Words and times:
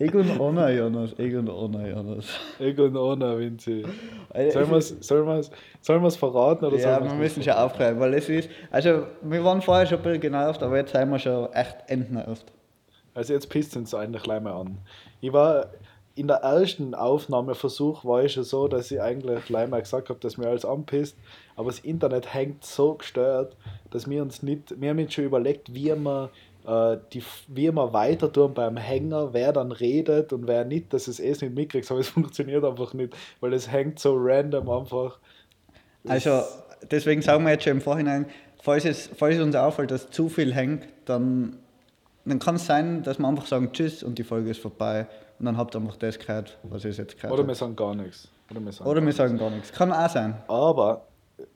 Ich 0.00 0.14
und 0.14 0.40
Anna, 0.40 0.70
Jonas. 0.70 1.10
Ich 1.18 1.34
und 1.34 1.50
Anna, 1.50 1.88
Jonas. 1.88 2.26
Und 2.60 2.96
Anna, 2.96 3.38
Vinzi. 3.38 3.84
Sollen 4.52 4.70
wir 4.70 4.76
es 4.76 4.96
sollen 5.00 5.44
sollen 5.80 6.10
verraten 6.10 6.64
oder 6.66 6.78
Ja, 6.78 7.02
wir 7.02 7.14
müssen 7.14 7.42
schon 7.42 7.54
aufschreiben, 7.54 7.98
weil 7.98 8.14
es 8.14 8.28
ist. 8.28 8.48
Also, 8.70 9.06
wir 9.22 9.44
waren 9.44 9.60
vorher 9.60 9.86
schon 9.86 9.98
ein 9.98 10.04
bisschen 10.04 10.20
genervt, 10.20 10.62
aber 10.62 10.76
jetzt 10.76 10.92
sind 10.92 11.10
wir 11.10 11.18
schon 11.18 11.52
echt 11.52 11.76
endnervt. 11.88 12.52
Also, 13.14 13.32
jetzt 13.32 13.48
pisst 13.48 13.76
uns 13.76 13.92
eigentlich 13.92 14.22
gleich 14.22 14.40
mal 14.40 14.52
an. 14.52 14.78
Ich 15.20 15.32
war 15.32 15.66
in 16.18 16.26
der 16.26 16.38
ersten 16.38 16.96
Aufnahmeversuch 16.96 18.04
war 18.04 18.24
ich 18.24 18.32
schon 18.32 18.42
so, 18.42 18.66
dass 18.66 18.90
ich 18.90 19.00
eigentlich 19.00 19.44
gleich 19.46 19.68
mal 19.70 19.80
gesagt 19.80 20.08
habe, 20.08 20.18
dass 20.18 20.36
mir 20.36 20.48
alles 20.48 20.64
anpisst. 20.64 21.16
Aber 21.54 21.70
das 21.70 21.78
Internet 21.78 22.34
hängt 22.34 22.64
so 22.64 22.94
gestört, 22.94 23.56
dass 23.90 24.10
wir 24.10 24.22
uns 24.22 24.42
nicht, 24.42 24.80
wir 24.80 24.90
haben 24.90 24.98
uns 24.98 25.14
schon 25.14 25.24
überlegt, 25.24 25.72
wie 25.74 25.94
wir, 25.94 26.30
die, 27.12 27.22
wie 27.46 27.70
wir 27.72 27.92
weiter 27.94 28.30
tun 28.30 28.52
beim 28.52 28.76
Hänger, 28.76 29.32
wer 29.32 29.52
dann 29.54 29.72
redet 29.72 30.34
und 30.34 30.46
wer 30.46 30.64
nicht, 30.66 30.92
dass 30.92 31.08
es 31.08 31.18
eh 31.18 31.30
nicht 31.30 31.54
mitkriegt, 31.54 31.90
aber 31.90 32.00
es 32.00 32.08
funktioniert 32.08 32.64
einfach 32.64 32.92
nicht, 32.92 33.16
weil 33.40 33.54
es 33.54 33.70
hängt 33.70 33.98
so 33.98 34.14
random 34.16 34.68
einfach. 34.68 35.18
Also, 36.06 36.42
deswegen 36.90 37.22
sagen 37.22 37.44
wir 37.44 37.52
jetzt 37.52 37.64
schon 37.64 37.72
im 37.72 37.80
Vorhinein, 37.80 38.26
falls 38.62 38.84
es, 38.84 39.08
falls 39.16 39.36
es 39.36 39.42
uns 39.42 39.56
auffällt, 39.56 39.90
dass 39.90 40.10
zu 40.10 40.28
viel 40.28 40.54
hängt, 40.54 40.86
dann, 41.06 41.56
dann 42.26 42.38
kann 42.38 42.56
es 42.56 42.66
sein, 42.66 43.02
dass 43.02 43.18
wir 43.18 43.26
einfach 43.26 43.46
sagen 43.46 43.72
Tschüss 43.72 44.02
und 44.02 44.18
die 44.18 44.24
Folge 44.24 44.50
ist 44.50 44.60
vorbei 44.60 45.06
und 45.38 45.46
dann 45.46 45.56
habt 45.56 45.74
ihr 45.74 45.80
einfach 45.80 45.96
das 45.96 46.18
gehört, 46.18 46.58
was 46.64 46.84
ihr 46.84 46.90
jetzt 46.90 47.16
gehört 47.16 47.32
Oder 47.32 47.46
wir 47.46 47.54
sagen 47.54 47.76
gar 47.76 47.94
nichts. 47.94 48.28
Oder 48.50 48.60
wir 48.60 48.72
sagen, 48.72 48.90
Oder 48.90 49.06
wir 49.06 49.12
sagen 49.12 49.38
gar 49.38 49.50
nichts. 49.50 49.72
Kann 49.72 49.90
auch 49.90 50.10
sein. 50.10 50.36
Aber 50.48 51.06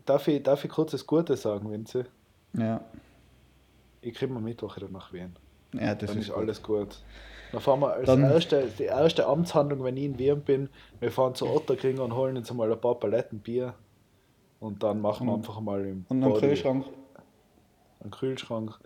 darf 0.06 0.26
ich, 0.28 0.42
darf 0.42 0.64
ich 0.64 0.70
kurz 0.70 0.92
das 0.92 1.06
Gute 1.06 1.36
sagen, 1.36 1.70
Vinzi? 1.70 2.04
Ja. 2.54 2.80
Ich 4.02 4.14
kriege 4.14 4.34
am 4.34 4.42
Mittwoch 4.44 4.76
wieder 4.76 4.88
nach 4.90 5.12
Wien. 5.12 5.34
Ja, 5.72 5.94
das 5.94 6.10
dann 6.10 6.18
ist, 6.18 6.28
ist 6.28 6.34
alles 6.34 6.62
gut. 6.62 6.98
Dann 7.52 7.60
fahren 7.60 7.80
wir 7.80 7.92
als 7.94 8.06
Dann- 8.06 8.22
erste, 8.22 8.66
die 8.78 8.84
erste 8.84 9.26
Amtshandlung, 9.26 9.84
wenn 9.84 9.96
ich 9.96 10.04
in 10.04 10.18
Wien 10.18 10.40
bin, 10.42 10.68
wir 11.00 11.10
fahren 11.10 11.34
zu 11.34 11.46
Otterkringer 11.48 12.02
und 12.04 12.14
holen 12.14 12.36
uns 12.36 12.50
einmal 12.50 12.70
ein 12.70 12.80
paar 12.80 12.96
Paletten 12.96 13.38
Bier. 13.40 13.74
Und 14.60 14.82
dann 14.82 15.00
machen 15.00 15.26
wir 15.26 15.34
einfach 15.34 15.60
mal 15.60 15.84
im 15.84 16.04
Und 16.08 16.20
Body 16.20 16.40
Kühlschrank. 16.40 16.84
einen 18.00 18.10
Kühlschrank 18.10 18.78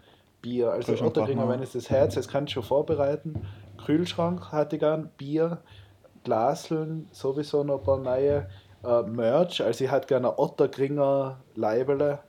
Bier. 0.42 0.70
Also 0.70 0.86
Kühlschrank 0.92 1.10
Otterkringer, 1.10 1.48
wenn 1.48 1.62
es 1.62 1.72
das 1.72 1.90
Herz 1.90 2.16
ist, 2.16 2.28
kannst 2.28 2.50
du 2.52 2.54
schon 2.54 2.62
vorbereiten. 2.62 3.42
Kühlschrank 3.84 4.52
hätte 4.52 4.76
ich 4.76 4.80
gern, 4.80 5.10
Bier, 5.16 5.58
Glaseln, 6.24 7.08
sowieso 7.12 7.62
noch 7.62 7.78
ein 7.80 7.84
paar 7.84 7.98
neue. 7.98 8.48
Äh, 8.84 9.02
Merch, 9.02 9.62
also 9.62 9.84
ich 9.84 9.90
hätte 9.90 10.06
gerne 10.06 10.38
Otterkringer 10.38 11.40
Leibele. 11.54 12.20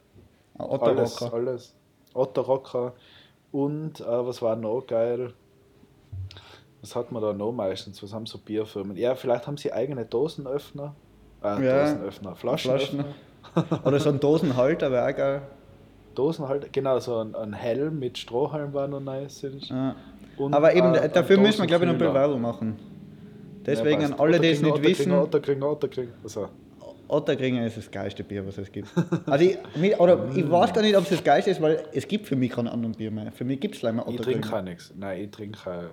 Ein 0.58 0.66
Alles, 0.80 1.76
Alles. 2.18 2.28
Otterrocker. 2.30 2.94
Und 3.52 4.02
äh, 4.02 4.06
was 4.06 4.42
war 4.42 4.56
noch 4.56 4.82
geil? 4.88 5.34
Was 6.82 6.96
hat 6.96 7.12
man 7.12 7.22
da 7.22 7.34
noch 7.34 7.52
meistens? 7.52 8.02
Was 8.04 8.14
haben 8.14 8.26
so 8.26 8.38
Bierfirmen? 8.38 8.98
Ja, 8.98 9.16
vielleicht 9.16 9.48
haben 9.48 9.58
sie 9.58 9.72
eigene 9.74 10.06
Dosenöffner. 10.06 10.94
Äh, 11.44 11.66
Ja. 11.66 11.84
Dosenöffner, 11.86 12.36
Flaschenöffner. 12.36 13.06
Flaschen. 13.54 13.80
Oder 13.86 14.00
so 14.00 14.10
ein 14.10 14.20
Dosenhalter 14.20 14.92
wäre 14.92 15.12
auch 15.12 15.16
geil. 15.18 15.42
Dosenhalter, 16.16 16.68
genau, 16.72 17.00
so 17.00 17.18
ein, 17.20 17.36
ein 17.36 17.54
Helm 17.54 18.00
mit 18.00 18.18
Strohhalm 18.18 18.74
war 18.74 18.88
noch 18.88 19.00
nice. 19.00 19.46
Ja. 19.70 19.96
Und, 20.38 20.54
Aber 20.54 20.74
eben, 20.76 20.94
äh, 20.94 21.10
dafür 21.10 21.38
müssen 21.38 21.62
wir, 21.62 21.68
glaube 21.68 21.86
ich, 21.86 21.92
noch 21.92 21.96
ein 21.96 21.98
bisschen 22.00 22.14
Dosenkühler. 22.14 22.14
Werbung 22.14 22.42
machen. 22.42 22.80
Deswegen 23.66 24.02
Ja, 24.02 24.08
an 24.08 24.14
alle, 24.14 24.40
die 24.40 24.48
es 24.50 24.62
nicht 24.62 24.82
wissen, 24.82 25.12
Otterkringer, 25.12 25.24
Otterkringer, 25.24 25.72
Otterkringer. 25.72 26.12
Also, 26.24 26.50
Otterkringer 27.08 27.66
ist 27.66 27.78
das 27.78 27.90
geilste 27.90 28.24
Bier, 28.24 28.46
was 28.46 28.58
es 28.58 28.72
gibt. 28.72 28.90
Also 29.26 29.46
ich, 29.46 30.00
oder 30.00 30.30
ich 30.36 30.50
weiß 30.50 30.74
gar 30.74 30.82
nicht, 30.82 30.96
ob 30.98 31.04
es 31.04 31.10
das 31.10 31.24
geilste 31.24 31.52
ist, 31.52 31.62
weil 31.62 31.84
es 31.94 32.08
gibt 32.08 32.28
für 32.28 32.36
mich 32.36 32.52
kein 32.52 32.68
anderes 32.68 32.98
Bier 32.98 33.12
mehr. 33.12 33.32
Für 33.32 33.46
mich 33.46 33.60
gibt 33.60 33.76
es 33.76 33.82
leider 33.82 34.00
ich 34.00 34.04
trinke 34.18 34.22
Otterkringer. 34.30 34.58
auch 34.58 34.62
nichts. 34.64 34.94
Nein, 34.98 35.22
ich 35.24 35.32
trinke 35.32 35.60
kein- 35.60 35.90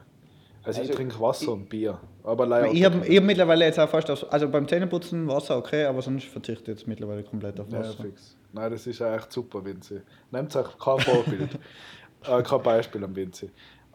also, 0.67 0.81
ich 0.81 0.89
Also, 0.89 0.95
trinke 0.95 1.20
Wasser 1.20 1.53
und 1.53 1.69
Bier. 1.69 1.98
Aber 2.23 2.47
leider 2.47 2.73
Ich 2.73 2.83
habe 2.85 3.07
ich 3.07 3.17
hab 3.19 3.24
mittlerweile 3.24 3.67
jetzt 3.67 3.79
auch 3.79 3.89
fast 3.89 4.11
auf, 4.11 4.33
also 4.33 4.48
beim 4.48 4.67
Zähneputzen 4.67 5.29
Wasser 5.29 5.58
okay, 5.58 5.85
aber 5.85 6.01
sonst 6.01 6.24
verzichte 6.24 6.63
ich 6.73 6.79
jetzt 6.79 6.86
mittlerweile 6.89 7.23
komplett 7.23 7.61
auf 7.61 7.70
Ja, 7.70 7.80
Wasser. 7.80 8.03
fix. 8.03 8.35
Nein, 8.53 8.70
das 8.70 8.86
ist 8.86 8.98
ja 8.98 9.14
echt 9.14 9.30
super, 9.30 9.63
Vinzi. 9.64 10.01
Nehmt 10.30 10.57
euch 10.57 10.79
kein 10.79 10.98
Vorbild, 11.01 11.58
äh, 12.27 12.42
kein 12.42 12.63
Beispiel 12.63 13.05
am 13.05 13.14
Vinzi. 13.14 13.51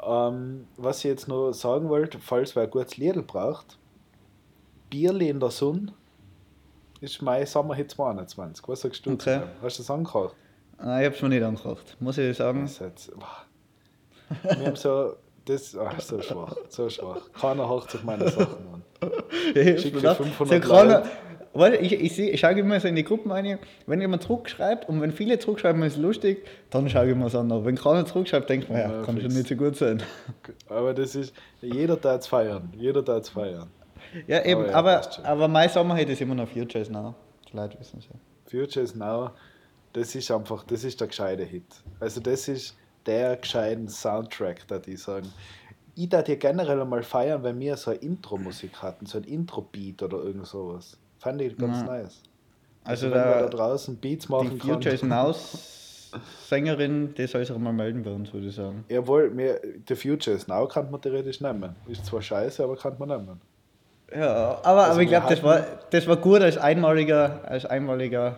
Ähm, 0.05 0.65
was 0.77 0.99
ich 0.99 1.05
jetzt 1.05 1.27
noch 1.27 1.51
sagen 1.53 1.89
wollte, 1.89 2.19
falls 2.19 2.55
wer 2.55 2.63
ein 2.63 2.69
gutes 2.69 2.97
Liedl 2.97 3.23
braucht, 3.23 3.77
Bierli 4.89 5.29
in 5.29 5.39
der 5.39 5.49
Sonne 5.51 5.93
ist 7.01 7.21
mein 7.21 7.45
Sommerhit 7.45 7.91
22. 7.91 8.67
Was 8.67 8.81
sagst 8.81 9.05
du? 9.05 9.11
Okay. 9.13 9.41
Hast 9.61 9.79
du 9.79 9.83
das 9.83 9.91
angehört? 9.91 10.35
Nein, 10.77 10.99
ich 11.01 11.05
habe 11.05 11.15
es 11.15 11.21
mir 11.21 11.29
nicht 11.29 11.43
angekocht, 11.43 11.97
muss 11.99 12.17
ich 12.17 12.37
sagen. 12.37 12.61
Das 12.61 12.79
jetzt. 12.79 13.11
Wir 14.43 14.65
haben 14.65 14.75
so, 14.75 15.13
das, 15.45 15.75
ach, 15.77 15.99
so 15.99 16.21
schwach, 16.21 16.55
so 16.69 16.89
schwach. 16.89 17.21
Keiner 17.33 17.67
hört 17.69 17.89
sich 17.91 18.03
meine 18.03 18.27
Sachen 18.29 18.57
an. 18.73 18.83
Ich 19.55 19.81
Schick 19.81 19.93
dir 19.93 20.01
gedacht, 20.01 20.17
500 20.17 20.63
so 20.63 20.69
keiner-. 20.69 21.03
Warte, 21.53 21.77
ich, 21.77 21.93
ich, 21.93 22.19
ich 22.19 22.39
schaue 22.39 22.51
immer 22.59 22.79
so 22.79 22.87
in 22.87 22.95
die 22.95 23.03
Gruppen 23.03 23.31
rein, 23.31 23.57
wenn 23.87 23.99
jemand 24.01 24.21
zurückschreibt 24.21 24.87
und 24.87 25.01
wenn 25.01 25.11
viele 25.11 25.39
zurückschreiben, 25.39 25.81
ist 25.81 25.93
es 25.95 25.99
lustig, 25.99 26.45
dann 26.69 26.87
schaue 26.89 27.09
ich 27.09 27.15
mir 27.15 27.25
es 27.25 27.33
an. 27.35 27.51
Aber 27.51 27.65
wenn 27.65 27.75
keiner 27.75 28.05
zurückschreibt, 28.05 28.49
ich 28.51 28.69
mir, 28.69 28.77
ja, 28.79 28.91
Ja, 28.91 29.01
kann 29.03 29.19
schon 29.19 29.31
fix. 29.31 29.35
nicht 29.35 29.47
so 29.47 29.55
gut 29.55 29.75
sein. 29.75 30.03
Aber 30.67 30.93
das 30.93 31.15
ist, 31.15 31.33
jeder 31.61 31.95
darf 31.97 32.27
feiern, 32.27 32.71
jeder 32.77 33.01
darf 33.01 33.29
feiern. 33.29 33.67
Ja, 34.27 34.43
eben, 34.45 34.65
ja, 34.65 34.73
aber, 34.73 34.95
passt 34.97 35.15
schon. 35.15 35.25
aber 35.25 35.47
mein 35.47 35.69
Sommerhit 35.69 36.09
ist 36.09 36.21
immer 36.21 36.35
noch 36.35 36.47
Futures 36.49 36.89
Now. 36.89 37.15
Die 37.51 37.55
Leute 37.55 37.79
wissen 37.79 37.99
es 37.99 38.05
ja. 38.05 38.15
Futures 38.45 38.95
Now, 38.95 39.31
das 39.93 40.15
ist 40.15 40.29
einfach, 40.31 40.63
das 40.63 40.83
ist 40.83 40.99
der 40.99 41.07
gescheite 41.07 41.43
Hit. 41.43 41.65
Also 41.99 42.19
das 42.19 42.47
ist 42.47 42.75
der 43.05 43.37
gescheiten 43.37 43.87
Soundtrack, 43.87 44.67
da 44.67 44.79
die 44.79 44.95
sagen. 44.95 45.31
Ich 45.95 46.09
darf 46.09 46.27
ja 46.27 46.35
generell 46.35 46.83
mal 46.85 47.03
feiern, 47.03 47.43
wenn 47.43 47.59
wir 47.59 47.75
so 47.75 47.91
eine 47.91 47.99
Intro-Musik 47.99 48.81
hatten, 48.81 49.05
so 49.05 49.17
ein 49.17 49.23
Intro-Beat 49.25 50.01
oder 50.03 50.23
irgend 50.23 50.47
sowas. 50.47 50.97
Fand 51.17 51.41
ich 51.41 51.57
ganz 51.57 51.79
Ja. 51.79 51.83
nice. 51.83 52.21
Also, 52.85 53.11
wenn 53.11 53.19
man 53.19 53.29
da 53.29 53.39
der, 53.39 53.49
draußen 53.49 53.97
Beats 53.97 54.25
die 54.27 54.31
machen 54.31 54.57
kann. 54.57 54.69
Futures 54.81 55.03
Now 55.03 55.35
Sängerin, 56.47 57.13
die 57.13 57.27
soll 57.27 57.45
sich 57.45 57.57
mal 57.57 57.73
melden 57.73 58.01
bei 58.03 58.11
uns, 58.11 58.33
würde 58.33 58.47
ich 58.47 58.55
sagen. 58.55 58.83
Jawohl, 58.89 59.29
mir, 59.29 59.59
The 59.87 59.95
Futures 59.95 60.47
Now 60.47 60.67
kann 60.67 60.89
man 60.89 61.01
theoretisch 61.01 61.41
nehmen. 61.41 61.75
Ist 61.87 62.05
zwar 62.05 62.21
scheiße, 62.21 62.63
aber 62.63 62.75
kann 62.75 62.97
man 62.97 63.09
nehmen. 63.09 63.41
Ja, 64.15 64.59
aber, 64.63 64.81
Also 64.81 64.91
aber 64.93 65.01
ich 65.01 65.09
glaube, 65.09 65.27
das 65.29 65.43
war, 65.43 65.65
das 65.91 66.07
war 66.07 66.17
gut 66.17 66.41
als 66.41 66.57
einmaliger, 66.57 67.41
als 67.45 67.65
einmaliger 67.65 68.37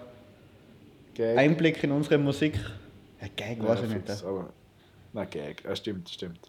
Gag. 1.13 1.37
Einblick 1.37 1.83
in 1.83 1.91
unsere 1.91 2.17
Musik. 2.17 2.55
Ja, 3.21 3.27
Gag, 3.35 3.57
Ja, 3.61 3.69
weiß 3.69 3.79
ich 3.83 3.89
nicht. 3.89 4.23
aber, 4.25 4.49
na, 5.13 5.25
Gag. 5.25 5.63
Ja, 5.63 5.75
stimmt, 5.75 6.09
stimmt. 6.09 6.39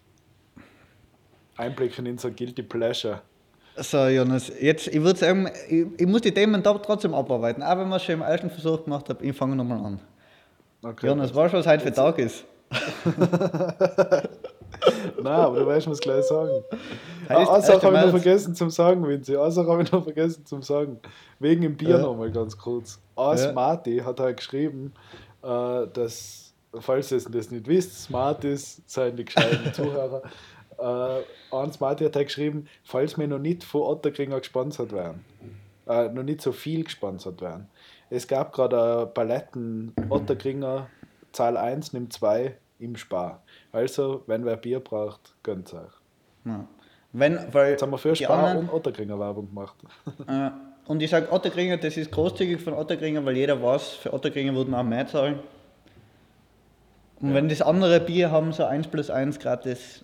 Einblick 1.55 1.97
in 1.99 2.07
unser 2.07 2.31
Guilty 2.31 2.63
Pleasure. 2.63 3.21
So, 3.75 4.07
Jonas, 4.07 4.51
jetzt, 4.59 4.87
ich 4.87 5.01
würde 5.01 5.17
sagen, 5.19 5.49
ich, 5.69 5.85
ich 5.97 6.07
muss 6.07 6.21
die 6.21 6.31
Themen 6.31 6.61
da 6.61 6.73
trotzdem 6.75 7.13
abarbeiten. 7.13 7.63
Auch 7.63 7.77
wenn 7.77 7.89
wir 7.89 7.95
es 7.95 8.03
schon 8.03 8.15
im 8.15 8.21
ersten 8.21 8.49
Versuch 8.49 8.83
gemacht 8.83 9.09
haben, 9.09 9.23
ich 9.23 9.35
fange 9.35 9.55
nochmal 9.55 9.79
an. 9.79 9.99
Okay, 10.83 11.07
Jonas, 11.07 11.33
weißt 11.33 11.53
du, 11.53 11.57
was 11.57 11.67
heute 11.67 11.83
für 11.83 11.93
Tag 11.93 12.19
ist? 12.19 12.43
Nein, 15.21 15.27
aber 15.27 15.59
du 15.59 15.65
weißt, 15.65 15.87
was 15.89 15.99
gleich 15.99 16.25
sagen. 16.25 16.63
Ist 17.29 17.49
1. 17.69 17.69
habe 17.83 17.95
ich 17.97 18.03
noch 18.03 18.09
vergessen 18.09 18.55
zum 18.55 18.69
Sagen, 18.69 19.07
Vinzi. 19.07 19.33
Sache 19.33 19.67
habe 19.67 19.83
ich 19.83 19.91
noch 19.91 20.03
vergessen 20.03 20.45
zum 20.45 20.61
Sagen. 20.61 20.99
Wegen 21.39 21.61
dem 21.61 21.75
Bier 21.77 21.89
Ja. 21.91 21.97
nochmal 21.99 22.31
ganz 22.31 22.57
kurz. 22.57 22.99
As 23.15 23.43
Ja. 23.45 23.51
Marty 23.53 23.99
hat 23.99 24.19
halt 24.19 24.37
geschrieben, 24.37 24.93
äh, 25.43 25.87
dass, 25.93 26.53
falls 26.79 27.11
ihr 27.11 27.21
das 27.29 27.51
nicht 27.51 27.67
wisst, 27.67 28.03
Smarties 28.03 28.81
seien 28.85 29.15
die 29.15 29.25
gescheiten 29.25 29.73
Zuhörer. 29.73 30.21
Äh, 30.77 31.55
Ans 31.55 31.79
Marty 31.79 32.03
hat 32.05 32.15
halt 32.15 32.27
geschrieben, 32.27 32.67
falls 32.83 33.17
wir 33.17 33.27
noch 33.27 33.39
nicht 33.39 33.63
von 33.63 33.81
Otterkringer 33.83 34.39
gesponsert 34.39 34.91
werden, 34.91 35.23
äh, 35.87 36.09
noch 36.09 36.23
nicht 36.23 36.41
so 36.41 36.51
viel 36.51 36.83
gesponsert 36.83 37.41
werden. 37.41 37.67
Es 38.09 38.27
gab 38.27 38.53
gerade 38.53 39.05
Paletten 39.13 39.93
Otterkringer, 40.09 40.87
Zahl 41.31 41.57
1, 41.57 41.93
nimm 41.93 42.09
2 42.09 42.55
im 42.79 42.95
Spar. 42.95 43.41
Also, 43.71 44.23
wenn 44.27 44.45
wer 44.45 44.57
Bier 44.57 44.79
braucht, 44.79 45.35
gönnt 45.43 45.73
euch. 45.73 45.91
Ja. 46.45 46.67
Wenn, 47.13 47.39
weil 47.51 47.71
Jetzt 47.71 47.83
haben 47.83 47.91
wir 47.91 47.97
für 47.99 48.15
Spar 48.15 48.43
anderen- 48.43 48.69
und 48.69 48.73
Otterkringer 48.73 49.19
Werbung 49.19 49.47
gemacht. 49.47 49.75
Äh, 50.27 50.49
und 50.85 51.01
ich 51.01 51.09
sage 51.09 51.31
Otterkringer, 51.31 51.77
das 51.77 51.95
ist 51.95 52.11
großzügig 52.11 52.59
von 52.61 52.73
Otterkringer, 52.73 53.23
weil 53.23 53.37
jeder 53.37 53.61
weiß, 53.61 53.89
für 53.89 54.13
Otterkringer 54.13 54.53
würden 54.53 54.73
auch 54.73 54.83
mehr 54.83 55.07
zahlen. 55.07 55.39
Und 57.21 57.33
wenn 57.33 57.47
das 57.47 57.61
andere 57.61 58.01
Bier 58.01 58.31
haben, 58.31 58.51
so 58.51 58.65
1 58.65 58.87
plus 58.87 59.09
1 59.09 59.39
gratis, 59.39 60.03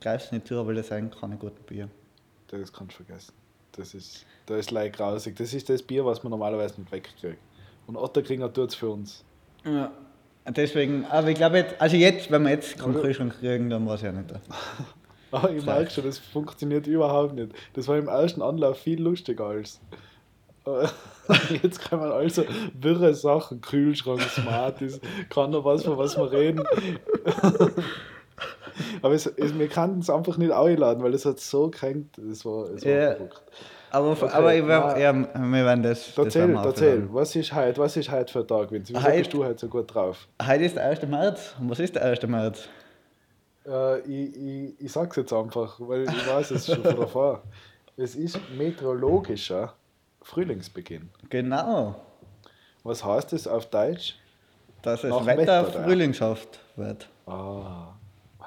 greifst 0.00 0.32
du 0.32 0.34
nicht 0.34 0.48
zu, 0.48 0.66
weil 0.66 0.74
das 0.74 0.88
sind 0.88 1.16
keine 1.16 1.36
guten 1.36 1.62
Bier. 1.64 1.88
Das 2.48 2.72
kannst 2.72 2.98
du 2.98 3.04
vergessen. 3.04 3.32
Das 3.72 3.94
ist, 3.94 4.26
das 4.46 4.58
ist 4.58 4.70
like 4.72 4.96
grausig. 4.96 5.36
Das 5.36 5.54
ist 5.54 5.68
das 5.68 5.82
Bier, 5.82 6.04
was 6.04 6.24
man 6.24 6.30
normalerweise 6.30 6.80
nicht 6.80 6.90
wegkriegt. 6.90 7.38
Und 7.86 7.96
Otterkringer 7.96 8.52
tut 8.52 8.70
es 8.70 8.74
für 8.74 8.88
uns. 8.88 9.22
Ja. 9.64 9.92
Deswegen, 10.48 11.04
aber 11.04 11.28
ich 11.28 11.36
glaube 11.36 11.58
jetzt, 11.58 11.80
also 11.80 11.96
jetzt, 11.96 12.30
wenn 12.30 12.42
wir 12.42 12.50
jetzt 12.50 12.76
keinen 12.78 12.94
Kühlschrank 12.94 13.38
kriegen, 13.38 13.70
dann 13.70 13.86
weiß 13.86 14.00
ich 14.00 14.06
ja 14.06 14.12
nicht. 14.12 14.30
Aber 15.30 15.50
ich 15.50 15.64
merke 15.64 15.90
schon, 15.90 16.04
das 16.04 16.18
funktioniert 16.18 16.86
überhaupt 16.86 17.34
nicht. 17.34 17.52
Das 17.74 17.86
war 17.88 17.96
im 17.98 18.08
ersten 18.08 18.40
Anlauf 18.42 18.78
viel 18.78 19.00
lustiger 19.02 19.46
als. 19.46 19.80
Jetzt 21.62 21.80
kann 21.80 21.98
man 21.98 22.12
also 22.12 22.44
wirre 22.78 23.14
Sachen, 23.14 23.60
Kühlschrank, 23.62 24.20
Smarties, 24.22 25.00
kann 25.30 25.50
noch 25.50 25.64
was, 25.64 25.84
von 25.84 25.96
was 25.96 26.16
wir 26.16 26.30
reden. 26.30 26.62
Aber 29.02 29.14
es, 29.14 29.26
es, 29.26 29.58
wir 29.58 29.68
kannten 29.68 30.00
es 30.00 30.10
einfach 30.10 30.36
nicht 30.36 30.52
einladen, 30.52 31.02
weil 31.02 31.14
es 31.14 31.24
hat 31.24 31.40
so 31.40 31.70
kränkt. 31.70 32.18
Es 32.18 32.44
war, 32.44 32.64
es 32.70 32.84
war 32.84 33.14
verrückt. 33.16 33.42
Aber, 33.90 34.10
Okay, 34.10 34.28
aber 34.34 34.54
ich 34.54 34.62
na. 34.66 34.98
ja, 34.98 35.14
wir 35.14 35.64
werden 35.64 35.82
das. 35.82 36.14
das 36.14 36.26
Erzähl, 36.26 36.48
wir 36.48 36.62
erzähl, 36.62 37.08
was 37.10 37.34
ist 37.34 37.54
heute, 37.54 37.80
was 37.80 37.96
ist 37.96 38.10
heute 38.10 38.30
für 38.30 38.40
ein 38.40 38.46
Tag, 38.46 38.70
Vince? 38.70 38.92
Wieso 38.92 39.02
Heute- 39.06 39.18
bist 39.18 39.32
du 39.32 39.44
heute 39.44 39.58
so 39.60 39.68
gut 39.68 39.94
drauf? 39.94 40.28
Heute 40.46 40.64
ist 40.64 40.76
der 40.76 40.84
1. 40.84 41.06
März. 41.06 41.54
Und 41.58 41.70
was 41.70 41.80
ist 41.80 41.94
der 41.94 42.04
1. 42.04 42.22
März? 42.26 42.68
Äh, 43.68 44.00
ich, 44.00 44.36
ich, 44.36 44.80
ich 44.80 44.92
sag's 44.92 45.16
jetzt 45.16 45.32
einfach, 45.32 45.78
weil 45.80 46.04
ich 46.04 46.28
weiß 46.28 46.50
es 46.52 46.66
schon 46.66 46.82
von 46.82 46.96
davor. 46.96 47.42
Es 47.96 48.14
ist 48.14 48.38
meteorologischer 48.56 49.74
Frühlingsbeginn. 50.22 51.10
Genau. 51.28 51.96
Was 52.84 53.04
heißt 53.04 53.32
das 53.32 53.46
auf 53.46 53.66
Deutsch? 53.66 54.14
Dass 54.82 55.02
das 55.02 55.10
Nach 55.10 55.26
Wetter, 55.26 55.66
Wetter, 55.66 55.82
frühlingshaft 55.82 56.60
wird. 56.76 57.08
Ah, 57.26 57.94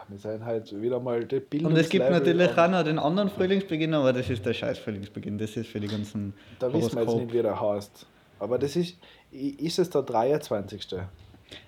wir 0.07 0.17
sind 0.17 0.45
halt 0.45 0.81
wieder 0.81 0.99
mal 0.99 1.25
der 1.25 1.41
Und 1.63 1.77
es 1.77 1.89
gibt 1.89 2.09
natürlich 2.09 2.57
auch 2.57 2.69
noch 2.69 2.83
den 2.83 2.97
anderen 2.97 3.29
Frühlingsbeginn, 3.29 3.93
aber 3.93 4.13
das 4.13 4.29
ist 4.29 4.45
der 4.45 4.53
scheiß 4.53 4.79
Frühlingsbeginn. 4.79 5.37
Das 5.37 5.55
ist 5.57 5.67
für 5.67 5.79
die 5.79 5.87
ganzen. 5.87 6.33
Da 6.59 6.67
wissen 6.67 6.73
wir 6.73 6.81
jetzt 6.81 6.95
Horoskop. 6.95 7.21
nicht, 7.21 7.33
wie 7.33 7.41
der 7.41 7.59
heißt. 7.59 8.05
Aber 8.39 8.57
das 8.57 8.75
ist, 8.75 8.97
ist 9.31 9.79
es 9.79 9.89
der 9.89 10.01
23. 10.01 10.87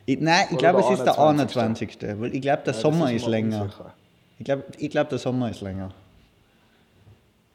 Ich, 0.06 0.19
nein, 0.19 0.45
ich 0.51 0.57
glaube, 0.57 0.80
es 0.81 0.89
ist 0.89 1.03
der 1.03 1.18
21.. 1.19 1.57
21. 2.01 2.19
Weil 2.21 2.35
ich 2.35 2.41
glaube, 2.41 2.63
der 2.65 2.74
Ja, 2.74 2.80
Sommer 2.80 3.12
ist 3.12 3.25
mir 3.25 3.31
länger. 3.31 3.62
unsicher. 3.63 3.94
Ich 4.39 4.45
glaube, 4.45 4.63
ich 4.77 4.89
glaub, 4.89 5.09
der 5.09 5.18
Sommer 5.19 5.50
ist 5.50 5.62
länger. 5.62 5.89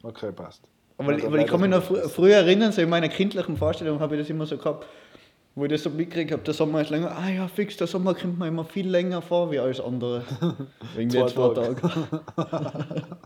Okay, 0.02 0.32
passt. 0.32 0.62
Weil, 0.96 1.20
Ja, 1.22 1.30
weil 1.30 1.40
ich 1.40 1.46
kann 1.46 1.60
mich 1.60 1.70
noch 1.70 1.90
was- 1.90 2.12
früher 2.12 2.36
erinnern, 2.36 2.72
so 2.72 2.80
in 2.82 2.88
meiner 2.88 3.08
kindlichen 3.08 3.56
Vorstellung 3.56 4.00
habe 4.00 4.16
ich 4.16 4.22
das 4.22 4.30
immer 4.30 4.46
so 4.46 4.56
gehabt, 4.56 4.86
wo 5.54 5.64
ich 5.64 5.70
das 5.70 5.82
so 5.82 5.90
mitgekriegt 5.90 6.32
habe, 6.32 6.42
der 6.42 6.54
Sommer 6.54 6.80
ist 6.82 6.90
länger. 6.90 7.16
Ah 7.16 7.28
ja, 7.28 7.48
fix, 7.48 7.76
der 7.76 7.86
Sommer 7.86 8.14
kommt 8.14 8.38
mir 8.38 8.46
immer 8.48 8.64
viel 8.64 8.88
länger 8.88 9.20
vor 9.22 9.50
wie 9.50 9.58
alles 9.58 9.81
andere. 9.81 10.22
Wegen 10.94 11.10
Zwei 11.10 11.20
den 11.20 11.28
zwei 11.28 11.54
Tage. 11.54 11.74
Tagen. 11.81 13.06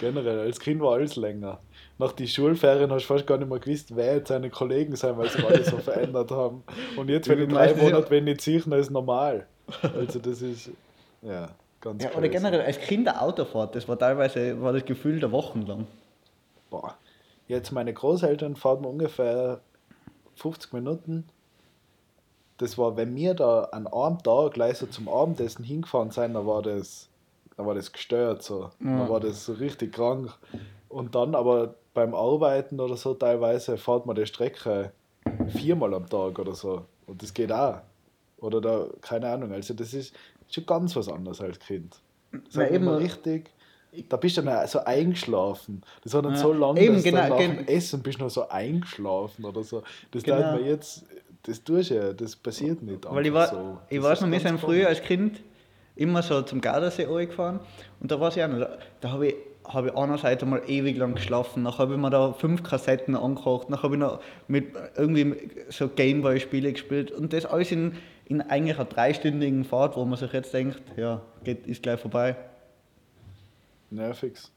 Generell, 0.00 0.40
als 0.40 0.60
Kind 0.60 0.80
war 0.80 0.94
alles 0.94 1.16
länger. 1.16 1.58
Nach 1.98 2.12
den 2.12 2.28
Schulferien 2.28 2.90
hast 2.90 3.04
du 3.04 3.14
fast 3.14 3.26
gar 3.26 3.38
nicht 3.38 3.48
mehr 3.48 3.58
gewusst, 3.58 3.94
wer 3.96 4.16
jetzt 4.16 4.28
seine 4.28 4.50
Kollegen 4.50 4.94
sind, 4.96 5.16
weil 5.16 5.30
sich 5.30 5.42
alle 5.42 5.64
so 5.64 5.78
verändert 5.78 6.30
haben. 6.30 6.62
Und 6.96 7.08
jetzt, 7.08 7.28
wenn 7.28 7.40
ich 7.42 7.48
drei 7.48 7.74
Monate 7.74 8.10
wenn 8.10 8.26
ich 8.26 8.40
sehe, 8.42 8.60
dann 8.60 8.78
ist 8.78 8.90
normal. 8.90 9.46
Also 9.82 10.18
das 10.18 10.42
ist, 10.42 10.70
ja, 11.22 11.48
ganz 11.80 12.04
Ja, 12.04 12.14
oder 12.14 12.28
generell 12.28 12.60
als 12.60 12.78
Kind 12.78 13.08
eine 13.08 13.20
Autofahrt, 13.20 13.74
das 13.74 13.88
war 13.88 13.98
teilweise 13.98 14.60
war 14.60 14.72
das 14.72 14.84
Gefühl 14.84 15.20
der 15.20 15.32
Wochen 15.32 15.62
lang. 15.62 15.86
Boah. 16.70 16.94
Jetzt 17.48 17.72
meine 17.72 17.94
Großeltern 17.94 18.56
fahren 18.56 18.84
ungefähr 18.84 19.60
50 20.34 20.72
Minuten. 20.72 21.24
Das 22.58 22.76
war, 22.76 22.96
wenn 22.96 23.14
wir 23.14 23.34
da 23.34 23.64
an 23.64 23.86
einem 23.86 24.22
Tag 24.22 24.54
gleich 24.54 24.78
so 24.78 24.86
zum 24.86 25.08
Abendessen 25.08 25.64
hingefahren 25.64 26.10
sind, 26.10 26.34
dann 26.34 26.46
war 26.46 26.62
das, 26.62 27.08
dann 27.56 27.66
war 27.66 27.74
das 27.74 27.92
gestört 27.92 28.42
so. 28.42 28.70
Dann 28.80 28.98
Ja. 28.98 29.08
war 29.08 29.20
das 29.20 29.44
so 29.44 29.52
richtig 29.54 29.94
krank. 29.94 30.34
Und 30.88 31.14
dann 31.14 31.34
aber 31.34 31.74
beim 31.96 32.14
Arbeiten 32.14 32.78
oder 32.78 32.96
so 32.96 33.14
teilweise 33.14 33.78
fährt 33.78 34.04
man 34.04 34.14
die 34.14 34.26
Strecke 34.26 34.92
viermal 35.48 35.94
am 35.94 36.08
Tag 36.08 36.38
oder 36.38 36.54
so. 36.54 36.84
Und 37.06 37.22
das 37.22 37.32
geht 37.32 37.50
auch. 37.50 37.78
Oder 38.36 38.60
da, 38.60 38.86
keine 39.00 39.30
Ahnung. 39.30 39.50
Also 39.50 39.72
das 39.72 39.94
ist 39.94 40.14
schon 40.48 40.66
ganz 40.66 40.94
was 40.94 41.08
anderes 41.08 41.40
als 41.40 41.58
Kind. 41.58 41.96
Das 42.32 42.56
hat 42.58 42.66
eben. 42.70 42.84
immer 42.84 42.98
richtig. 42.98 43.50
Da 44.10 44.18
bist 44.18 44.36
du 44.36 44.42
dann 44.42 44.66
so 44.68 44.80
eingeschlafen. 44.80 45.80
Das 46.04 46.12
war 46.12 46.20
dann 46.20 46.32
Ja, 46.34 46.38
so 46.38 46.52
lange, 46.52 46.78
eben, 46.80 46.96
dass 46.96 47.04
genau, 47.04 47.28
nach 47.28 47.38
dem 47.38 47.66
Essen 47.66 48.02
bist 48.02 48.18
du 48.20 48.24
noch 48.24 48.30
so 48.30 48.46
eingeschlafen 48.46 49.46
oder 49.46 49.62
so. 49.62 49.82
Das 50.10 50.22
Genau. 50.22 50.52
man 50.52 50.66
jetzt, 50.66 51.06
das 51.44 51.64
tust 51.64 51.90
du 51.90 51.94
ja, 51.94 52.12
das 52.12 52.36
passiert 52.36 52.82
nicht 52.82 53.06
Weil 53.08 53.24
ich, 53.26 53.32
war, 53.32 53.48
so. 53.48 53.78
ich 53.88 54.02
weiß 54.02 54.20
noch, 54.20 54.30
wir 54.30 54.40
sind 54.40 54.60
früher 54.60 54.88
als 54.88 55.00
Kind 55.00 55.40
immer 55.94 56.22
so 56.22 56.42
zum 56.42 56.60
Gardasee 56.60 57.06
gefahren 57.26 57.60
und 58.00 58.10
da 58.10 58.20
war 58.20 58.28
ich 58.36 58.42
auch 58.44 58.48
noch, 58.48 58.58
da, 58.58 58.78
da 59.00 59.12
habe 59.12 59.28
ich, 59.28 59.34
hab 59.68 59.86
ich 59.86 59.96
einerseits 59.96 60.42
einmal 60.42 60.62
ewig 60.68 60.96
lang 60.96 61.14
geschlafen, 61.14 61.64
dann 61.64 61.76
habe 61.78 61.94
ich 61.94 62.00
mir 62.00 62.10
da 62.10 62.32
fünf 62.32 62.62
Kassetten 62.62 63.16
angekocht, 63.16 63.68
dann 63.70 63.82
habe 63.82 63.94
ich 63.94 64.00
noch 64.00 64.20
mit 64.48 64.68
irgendwie 64.96 65.50
so 65.68 65.88
Gameboy-Spiele 65.88 66.72
gespielt 66.72 67.10
und 67.10 67.32
das 67.32 67.46
alles 67.46 67.72
in, 67.72 67.92
in 68.26 68.40
eigentlich 68.42 68.76
einer 68.76 68.84
dreistündigen 68.84 69.64
Fahrt, 69.64 69.96
wo 69.96 70.04
man 70.04 70.18
sich 70.18 70.32
jetzt 70.32 70.52
denkt, 70.54 70.80
ja, 70.96 71.20
geht, 71.44 71.66
ist 71.66 71.82
gleich 71.82 72.00
vorbei. 72.00 72.36
Ja, 73.90 74.12
fix. 74.12 74.50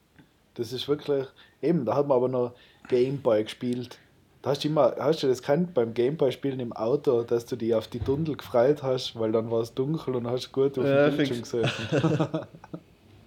Das 0.55 0.73
ist 0.73 0.87
wirklich, 0.87 1.25
eben, 1.61 1.85
da 1.85 1.95
hat 1.95 2.07
man 2.07 2.17
aber 2.17 2.27
noch 2.27 2.53
Gameboy 2.87 3.43
gespielt. 3.43 3.97
Da 4.41 4.51
hast 4.51 4.63
du 4.63 4.69
immer, 4.69 4.95
hast 4.97 5.23
du 5.23 5.27
das 5.27 5.41
kennt 5.41 5.73
beim 5.73 5.93
Gameboy-Spielen 5.93 6.59
im 6.59 6.73
Auto, 6.73 7.23
dass 7.23 7.45
du 7.45 7.55
dich 7.55 7.73
auf 7.75 7.87
die 7.87 7.99
Tunnel 7.99 8.37
gefreut 8.37 8.83
hast, 8.83 9.19
weil 9.19 9.31
dann 9.31 9.51
war 9.51 9.61
es 9.61 9.73
dunkel 9.73 10.15
und 10.15 10.27
hast 10.27 10.51
gut 10.51 10.77
auf 10.79 10.85
Ja, 10.85 11.09
dem 11.09 11.17
Bildschirm 11.17 11.41
gesessen. 11.41 11.71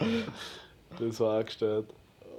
das 0.99 1.21
war 1.21 1.41
auch 1.41 1.44
gestört. 1.44 1.87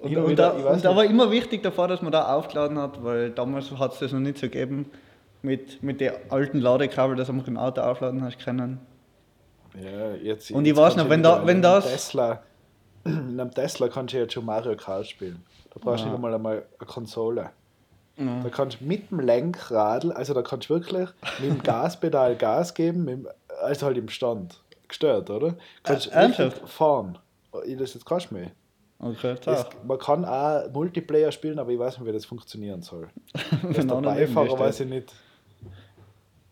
Und, 0.01 0.15
und 0.17 0.29
wieder, 0.29 0.49
da, 0.51 0.69
und 0.73 0.83
da 0.83 0.95
war 0.95 1.05
immer 1.05 1.31
wichtig 1.31 1.63
davor, 1.63 1.87
dass 1.87 2.01
man 2.01 2.11
da 2.11 2.35
aufgeladen 2.35 2.77
hat, 2.77 3.03
weil 3.03 3.29
damals 3.31 3.71
hat 3.71 3.93
es 3.93 3.99
das 3.99 4.11
noch 4.11 4.19
nicht 4.19 4.37
so 4.37 4.47
gegeben 4.47 4.89
mit, 5.41 5.81
mit 5.81 6.01
den 6.01 6.11
alten 6.29 6.59
Ladekabel, 6.59 7.15
dass 7.15 7.29
man 7.29 7.45
im 7.45 7.57
Auto 7.57 7.81
aufladen 7.81 8.21
hast 8.23 8.39
können. 8.39 8.79
Ja, 9.81 10.13
jetzt, 10.15 10.51
Und 10.51 10.65
ich 10.65 10.69
jetzt 10.69 10.77
weiß 10.77 10.95
noch, 10.97 11.09
wenn 11.09 11.23
da- 11.23 11.45
wenn 11.45 11.61
das- 11.61 11.85
Tesla, 11.89 12.43
in 13.05 13.39
einem 13.39 13.51
Tesla 13.51 13.87
kannst 13.87 14.13
du 14.13 14.17
jetzt 14.17 14.33
schon 14.33 14.45
Mario 14.45 14.75
Kart 14.75 15.07
spielen. 15.07 15.43
Da 15.73 15.79
brauchst 15.81 16.03
du 16.03 16.09
Ja. 16.09 16.13
nicht 16.17 16.23
einmal 16.25 16.43
eine 16.43 16.63
Konsole. 16.87 17.49
Ja. 18.17 18.41
Da 18.43 18.49
kannst 18.49 18.79
du 18.81 18.85
mit 18.85 19.09
dem 19.09 19.19
Lenkradl, 19.21 20.11
also 20.11 20.33
da 20.35 20.43
kannst 20.43 20.69
du 20.69 20.75
wirklich 20.75 21.07
mit 21.39 21.49
dem 21.49 21.63
Gaspedal 21.63 22.35
Gas 22.35 22.73
geben, 22.75 23.07
dem, 23.07 23.27
also 23.63 23.85
halt 23.87 23.97
im 23.97 24.09
Stand. 24.09 24.59
Gestört, 24.87 25.29
oder? 25.31 25.55
Kannst 25.81 26.11
Äh, 26.11 26.51
fahren. 26.67 27.17
Oh, 27.53 27.61
Ich 27.65 27.77
das 27.77 27.93
jetzt 27.93 28.05
kannst 28.05 28.31
du 28.31 28.35
mehr. 28.35 28.51
Okay, 28.99 29.35
Es, 29.45 29.65
man 29.85 29.97
kann 29.97 30.23
auch 30.23 30.69
Multiplayer 30.71 31.31
spielen, 31.31 31.59
aber 31.59 31.71
ich 31.71 31.79
weiß 31.79 31.97
nicht, 31.99 32.07
wie 32.07 32.13
das 32.13 32.25
funktionieren 32.25 32.81
soll. 32.81 33.09
Wenn 33.61 33.87
der 33.87 33.95
Beifahrer 33.95 34.57
weiß 34.57 34.81
ich 34.81 34.87
nicht. 34.89 35.13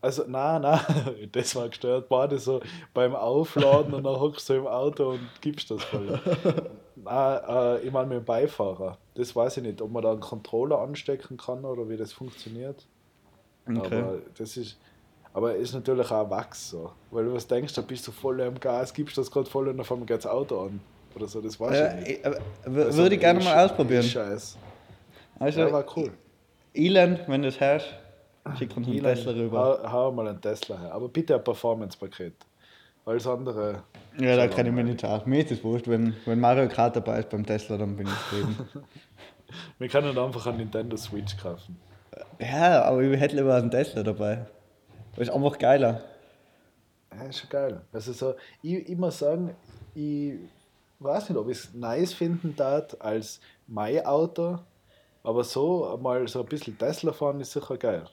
Also, 0.01 0.23
nein, 0.27 0.63
nein, 0.63 0.79
das 1.31 1.55
war 1.55 1.69
gestört. 1.69 2.09
Beide 2.09 2.39
so 2.39 2.59
beim 2.93 3.15
Aufladen 3.15 3.93
und 3.93 4.03
dann 4.03 4.19
hockst 4.19 4.49
du 4.49 4.53
im 4.55 4.67
Auto 4.67 5.11
und 5.11 5.21
gibst 5.41 5.69
das 5.69 5.83
voll. 5.83 6.19
nein, 6.95 7.39
äh, 7.47 7.81
ich 7.81 7.91
meine 7.91 8.07
mit 8.07 8.17
dem 8.17 8.25
Beifahrer. 8.25 8.97
Das 9.13 9.35
weiß 9.35 9.57
ich 9.57 9.63
nicht, 9.63 9.81
ob 9.81 9.91
man 9.91 10.01
da 10.01 10.11
einen 10.11 10.19
Controller 10.19 10.79
anstecken 10.79 11.37
kann 11.37 11.63
oder 11.63 11.87
wie 11.87 11.97
das 11.97 12.11
funktioniert. 12.11 12.85
Okay. 13.69 14.01
Aber 14.01 14.17
das 14.37 14.57
ist. 14.57 14.77
Aber 15.33 15.55
ist 15.55 15.73
natürlich 15.73 16.11
auch 16.11 16.29
Wachs 16.29 16.71
so. 16.71 16.91
Weil 17.09 17.25
du 17.25 17.33
was 17.33 17.47
denkst, 17.47 17.73
da 17.73 17.81
bist 17.81 18.05
du 18.07 18.11
voll 18.11 18.41
am 18.41 18.59
Gas, 18.59 18.93
gibst 18.93 19.17
das 19.17 19.31
gerade 19.31 19.49
voll 19.49 19.69
und 19.69 19.79
auf 19.79 19.91
einmal 19.91 20.05
geht 20.05 20.17
das 20.17 20.27
Auto 20.27 20.65
an. 20.65 20.81
Oder 21.15 21.27
so, 21.27 21.41
das 21.41 21.59
weiß 21.59 21.71
ich 21.71 21.77
Äh, 21.83 21.95
nicht. 21.95 22.09
ich- 22.19 22.25
äh, 22.25 22.89
ist 22.89 22.97
würde 22.97 23.15
ich 23.15 23.21
gerne 23.21 23.43
mal 23.43 23.55
sch- 23.57 23.65
ausprobieren. 23.65 24.03
Scheiß. 24.03 24.57
Also, 25.39 25.59
Ja, 25.61 25.71
war 25.71 25.85
cool. 25.95 26.11
Elend, 26.73 27.21
wenn 27.27 27.41
du 27.41 27.47
das 27.49 27.59
hörst, 27.59 27.87
schick 28.57 28.75
uns 28.77 28.87
einen 28.87 29.01
Tesla 29.03 29.31
rüber. 29.33 29.59
Hau, 29.83 29.91
hau 29.91 30.11
mal 30.11 30.27
einen 30.27 30.39
Tesla 30.41 30.79
her. 30.79 30.93
Aber 30.93 31.07
bitte 31.09 31.35
ein 31.35 31.43
Performance-Paket. 31.43 32.33
Alles 33.05 33.25
andere. 33.25 33.83
Ja, 34.19 34.35
da 34.35 34.47
kann 34.47 34.65
ich 34.67 34.71
mir 34.71 34.83
nicht 34.83 35.01
sagen. 35.01 35.29
Mir 35.29 35.39
ist 35.41 35.51
das 35.51 35.63
wurscht, 35.63 35.87
wenn, 35.87 36.13
wenn 36.25 36.39
Mario 36.39 36.67
Kart 36.69 36.95
dabei 36.95 37.19
ist 37.19 37.29
beim 37.29 37.45
Tesla, 37.45 37.77
dann 37.77 37.95
bin 37.95 38.05
ich 38.07 38.13
zufrieden. 38.13 38.57
Wir 39.79 39.89
können 39.89 40.17
einfach 40.17 40.45
einen 40.47 40.57
Nintendo 40.59 40.95
Switch 40.95 41.35
kaufen. 41.37 41.77
ja, 42.39 42.83
aber 42.83 43.01
ich 43.01 43.19
hätte 43.19 43.35
lieber 43.35 43.55
einen 43.55 43.69
Tesla 43.71 44.03
dabei. 44.03 44.45
Das 45.15 45.27
ist 45.27 45.33
einfach 45.33 45.57
geiler. 45.57 46.01
Ja, 47.13 47.23
ist 47.23 47.39
schon 47.39 47.49
geil. 47.49 47.81
Also 47.91 48.13
so, 48.13 48.35
ich, 48.61 48.89
ich 48.89 48.97
muss 48.97 49.19
sagen, 49.19 49.55
ich 49.93 50.35
weiß 50.99 51.29
nicht, 51.29 51.37
ob 51.37 51.49
ich 51.49 51.57
es 51.57 51.73
nice 51.73 52.13
finden 52.13 52.55
darf 52.55 52.95
als 52.99 53.41
mein 53.67 54.05
Auto, 54.05 54.59
aber 55.23 55.43
so 55.43 55.99
mal 56.01 56.27
so 56.27 56.41
ein 56.41 56.45
bisschen 56.45 56.77
Tesla 56.77 57.11
fahren 57.11 57.41
ist 57.41 57.51
sicher 57.51 57.77
geil. 57.77 58.05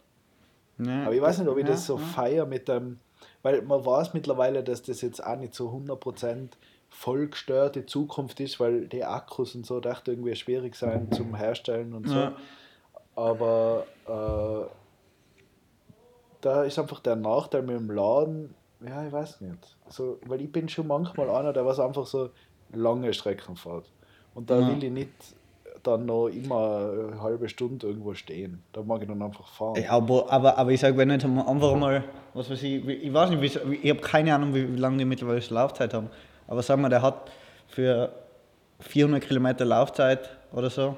Ja, 0.78 1.04
Aber 1.04 1.14
ich 1.14 1.20
weiß 1.20 1.38
nicht, 1.38 1.48
ob 1.48 1.58
ich 1.58 1.66
das 1.66 1.86
so 1.86 1.98
ja. 1.98 2.04
feier 2.04 2.46
mit 2.46 2.68
dem, 2.68 3.00
weil 3.42 3.62
man 3.62 3.84
weiß 3.84 4.14
mittlerweile, 4.14 4.62
dass 4.62 4.82
das 4.82 5.00
jetzt 5.00 5.24
auch 5.24 5.36
nicht 5.36 5.54
so 5.54 5.70
100% 5.70 6.50
voll 6.88 7.28
gestörte 7.28 7.84
Zukunft 7.84 8.40
ist, 8.40 8.60
weil 8.60 8.86
die 8.86 9.04
Akkus 9.04 9.54
und 9.54 9.66
so 9.66 9.80
dachte 9.80 10.12
irgendwie 10.12 10.34
schwierig 10.36 10.76
sein 10.76 11.10
zum 11.12 11.34
Herstellen 11.34 11.94
und 11.94 12.08
so. 12.08 12.14
Ja. 12.14 12.36
Aber 13.16 13.86
äh, 14.06 14.77
da 16.40 16.64
ist 16.64 16.78
einfach 16.78 17.00
der 17.00 17.16
Nachteil 17.16 17.62
mit 17.62 17.76
dem 17.76 17.90
Laden, 17.90 18.54
ja, 18.86 19.04
ich 19.06 19.12
weiß 19.12 19.40
nicht. 19.40 19.76
Also, 19.86 20.18
weil 20.26 20.40
ich 20.40 20.52
bin 20.52 20.68
schon 20.68 20.86
manchmal 20.86 21.30
einer, 21.30 21.52
der 21.52 21.66
was 21.66 21.80
einfach 21.80 22.06
so 22.06 22.30
lange 22.72 23.12
Strecken 23.12 23.56
fährt. 23.56 23.90
Und 24.34 24.48
da 24.50 24.60
Ja. 24.60 24.68
will 24.68 24.84
ich 24.84 24.90
nicht 24.92 25.10
dann 25.82 26.06
noch 26.06 26.28
immer 26.28 26.90
eine 27.10 27.22
halbe 27.22 27.48
Stunde 27.48 27.86
irgendwo 27.86 28.14
stehen. 28.14 28.62
Da 28.72 28.82
mag 28.82 29.00
ich 29.02 29.08
dann 29.08 29.22
einfach 29.22 29.46
fahren. 29.48 29.80
Ja, 29.80 29.92
aber, 29.92 30.30
aber, 30.30 30.58
aber 30.58 30.70
ich 30.70 30.80
sage, 30.80 30.96
wenn 30.96 31.10
jetzt 31.10 31.24
einfach 31.24 31.76
mal, 31.76 32.04
was 32.34 32.50
weiß 32.50 32.62
ich, 32.62 32.86
ich 32.86 33.12
weiß 33.12 33.30
nicht, 33.30 33.60
ich 33.82 33.90
habe 33.90 34.00
keine 34.00 34.34
Ahnung, 34.34 34.54
wie, 34.54 34.64
lange 34.64 34.98
die 34.98 35.04
mittlerweile 35.04 35.40
Laufzeit 35.50 35.94
haben, 35.94 36.10
aber 36.46 36.62
sagen 36.62 36.82
wir, 36.82 36.88
der 36.88 37.02
hat 37.02 37.30
für 37.68 38.12
400 38.80 39.22
Kilometer 39.22 39.64
Laufzeit 39.64 40.30
oder 40.52 40.70
so, 40.70 40.96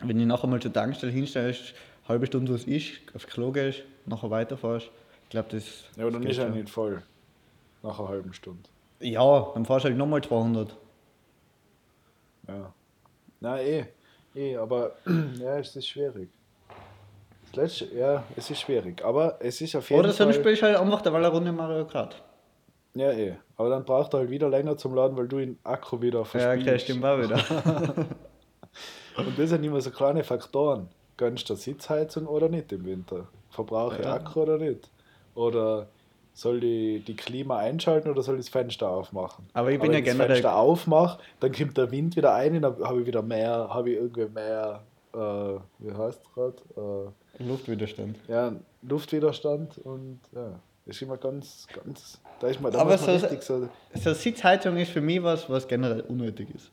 wenn 0.00 0.18
ich 0.18 0.26
nachher 0.26 0.46
mal 0.46 0.60
zur 0.60 0.72
Tankstelle 0.72 1.12
hinstellst, 1.12 1.60
eine 1.62 1.74
halbe 2.08 2.26
Stunde 2.26 2.52
was 2.54 2.64
ist, 2.64 2.92
aufs 3.14 3.26
Klo 3.26 3.50
gehst, 3.52 3.82
nachher 4.06 4.30
weiterfährst, 4.30 4.90
ich 5.24 5.30
glaube, 5.30 5.48
das. 5.50 5.84
Ja, 5.96 6.02
aber 6.04 6.12
dann 6.12 6.22
ist 6.24 6.38
er 6.38 6.48
nicht 6.48 6.70
voll. 6.70 7.02
Nach 7.82 7.98
einer 7.98 8.08
halben 8.08 8.32
Stunde. 8.32 8.68
Ja, 9.00 9.50
dann 9.54 9.64
fahrst 9.64 9.84
du 9.84 9.88
halt 9.88 9.98
nochmal 9.98 10.22
200. 10.22 10.74
Ja. 12.48 12.72
Na 13.40 13.60
eh. 13.60 13.86
Eh, 14.34 14.56
aber 14.56 14.92
ja, 15.40 15.58
es 15.58 15.74
ist 15.76 15.88
schwierig. 15.88 16.28
Das 17.46 17.56
letzte, 17.56 17.96
ja, 17.96 18.22
es 18.36 18.50
ist 18.50 18.60
schwierig. 18.60 19.04
Aber 19.04 19.36
es 19.40 19.60
ist 19.60 19.74
auf 19.76 19.88
jeden 19.90 20.00
Oder 20.00 20.08
Fall. 20.10 20.26
sonst 20.26 20.36
spielst 20.36 20.62
du 20.62 20.66
halt 20.66 20.76
einfach 20.76 21.02
der 21.02 21.12
eine 21.14 21.28
Runde 21.28 21.52
Mario 21.52 21.86
Kart. 21.86 22.22
Ja, 22.94 23.10
eh. 23.12 23.36
Aber 23.56 23.68
dann 23.70 23.84
braucht 23.84 24.14
er 24.14 24.20
halt 24.20 24.30
wieder 24.30 24.48
länger 24.48 24.76
zum 24.76 24.94
Laden, 24.94 25.16
weil 25.16 25.28
du 25.28 25.38
den 25.38 25.58
Akku 25.64 26.00
wieder 26.00 26.20
Ja, 26.20 26.24
verspielst. 26.24 26.68
okay, 26.68 26.78
stimmt 26.78 27.04
auch 27.04 27.18
wieder. 27.18 27.36
Und 29.16 29.38
das 29.38 29.50
sind 29.50 29.64
immer 29.64 29.80
so 29.80 29.90
kleine 29.90 30.24
Faktoren. 30.24 30.88
Gönnst 31.16 31.48
du 31.48 31.54
Sitzheizung 31.54 32.26
oder 32.26 32.48
nicht 32.48 32.72
im 32.72 32.84
Winter? 32.84 33.26
Verbrauche 33.50 33.96
ich 33.98 34.04
Ja. 34.04 34.14
Akku 34.14 34.42
oder 34.42 34.58
nicht? 34.58 34.90
Oder 35.34 35.88
soll 36.34 36.60
die, 36.60 37.00
die 37.00 37.16
Klima 37.16 37.58
einschalten 37.58 38.10
oder 38.10 38.22
soll 38.22 38.34
ich 38.38 38.42
das 38.46 38.48
Fenster 38.50 38.90
aufmachen? 38.90 39.46
Aber 39.54 39.70
ich 39.70 39.78
bin 39.80 39.88
wenn 39.88 39.94
ja 39.94 39.98
ich 40.00 40.04
das 40.18 40.26
Fenster 40.26 40.56
aufmache, 40.56 41.18
dann 41.40 41.52
kommt 41.52 41.76
der 41.78 41.90
Wind 41.90 42.16
wieder 42.16 42.34
ein, 42.34 42.60
dann 42.60 42.76
habe 42.84 43.00
ich 43.00 43.06
wieder 43.06 43.22
mehr, 43.22 43.68
habe 43.72 43.90
ich 43.90 43.96
irgendwie 43.96 44.26
mehr, 44.26 44.82
äh, 45.14 45.18
wie 45.18 45.92
heißt 45.96 46.20
es 46.22 46.32
gerade? 46.34 47.12
Luftwiderstand. 47.38 48.16
Äh, 48.28 48.32
ja, 48.32 48.52
Luftwiderstand 48.82 49.78
und 49.78 50.20
ja, 50.34 50.58
ist 50.84 51.00
immer 51.00 51.16
ganz, 51.16 51.66
ganz, 51.82 52.20
da 52.40 52.48
ist 52.48 52.60
man, 52.60 52.72
da 52.72 52.80
Aber 52.80 52.98
so- 52.98 53.10
richtig 53.12 53.42
so, 53.42 53.68
So 53.94 54.12
Sitzheizung 54.12 54.76
ist 54.76 54.90
für 54.90 55.00
mich 55.00 55.22
was, 55.22 55.48
was 55.48 55.66
generell 55.66 56.02
unnötig 56.02 56.48
ist. 56.54 56.70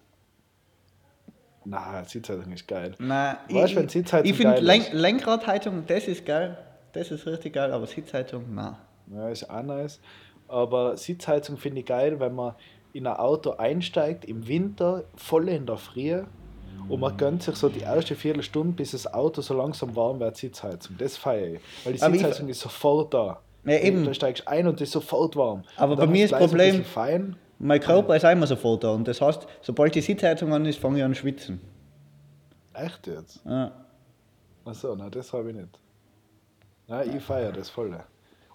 Na, 1.65 2.03
Sitzheizung 2.03 2.51
ist 2.51 2.67
geil. 2.67 2.93
Nein, 2.99 3.37
Weißt 3.49 3.73
du, 3.73 3.77
wenn 3.77 3.89
Sitzheizung 3.89 4.29
ich 4.29 4.37
finde 4.37 4.57
ist? 4.75 4.93
Lenkradheizung, 4.93 5.83
das 5.87 6.07
ist 6.07 6.25
geil. 6.25 6.57
Das 6.93 7.09
ist 7.11 7.25
richtig 7.25 7.53
geil, 7.53 7.71
aber 7.71 7.87
Sitzheizung, 7.87 8.53
nein. 8.53 8.75
Ja, 9.13 9.29
ist 9.29 9.49
auch 9.49 9.63
nice. 9.63 9.99
Aber 10.47 10.95
Sitzheizung 10.97 11.57
finde 11.57 11.79
ich 11.81 11.85
geil, 11.85 12.19
wenn 12.19 12.35
man 12.35 12.53
in 12.93 13.07
ein 13.07 13.15
Auto 13.17 13.51
einsteigt, 13.57 14.25
im 14.25 14.47
Winter, 14.47 15.03
voll 15.15 15.49
in 15.49 15.65
der 15.65 15.77
Früh, 15.77 16.21
und 16.89 16.99
man 16.99 17.15
gönnt 17.17 17.41
sich 17.43 17.55
so 17.55 17.69
die 17.69 17.79
erste 17.79 18.13
Viertelstunde, 18.13 18.73
bis 18.73 18.91
das 18.91 19.11
Auto 19.11 19.41
so 19.41 19.53
langsam 19.55 19.95
warm 19.95 20.19
wird, 20.19 20.35
Sitzheizung. 20.35 20.97
Das 20.99 21.15
feiere 21.17 21.53
ich. 21.53 21.59
Weil 21.85 21.93
die 21.93 21.97
ich- 21.99 22.03
Sitzheizung 22.03 22.49
ist 22.49 22.59
sofort 22.59 23.13
da. 23.13 23.39
Ja, 23.65 23.77
eben. 23.79 24.03
Da 24.05 24.13
steigst 24.13 24.45
ein 24.47 24.67
und 24.67 24.81
das 24.81 24.89
ist 24.89 24.91
sofort 24.91 25.35
warm. 25.37 25.63
Aber 25.77 25.95
bei 25.95 26.05
mir 26.05 26.25
ist 26.25 26.31
das 26.33 26.39
Problem- 26.41 26.83
Fein. 26.83 27.37
Mein 27.63 27.79
Körper 27.79 28.15
ist 28.17 28.25
immer 28.25 28.45
sofort 28.45 28.83
da 28.83 28.91
und 28.91 29.07
das 29.07 29.21
heißt, 29.21 29.47
sobald 29.61 29.95
die 29.95 30.01
Sitzheizung 30.01 30.53
an 30.53 30.65
ist, 30.65 30.79
fange 30.79 30.97
ich 30.97 31.03
an 31.03 31.13
zu 31.13 31.21
schwitzen. 31.21 31.61
Echt 32.73 33.07
jetzt? 33.07 33.39
Ja. 33.45 33.71
Achso, 34.65 34.93
na, 34.97 35.09
das 35.09 35.31
habe 35.31 35.51
ich 35.51 35.55
nicht. 35.55 35.79
Na, 36.87 37.05
ich 37.05 37.23
feiere 37.23 37.53
das 37.53 37.69
voll. 37.69 37.97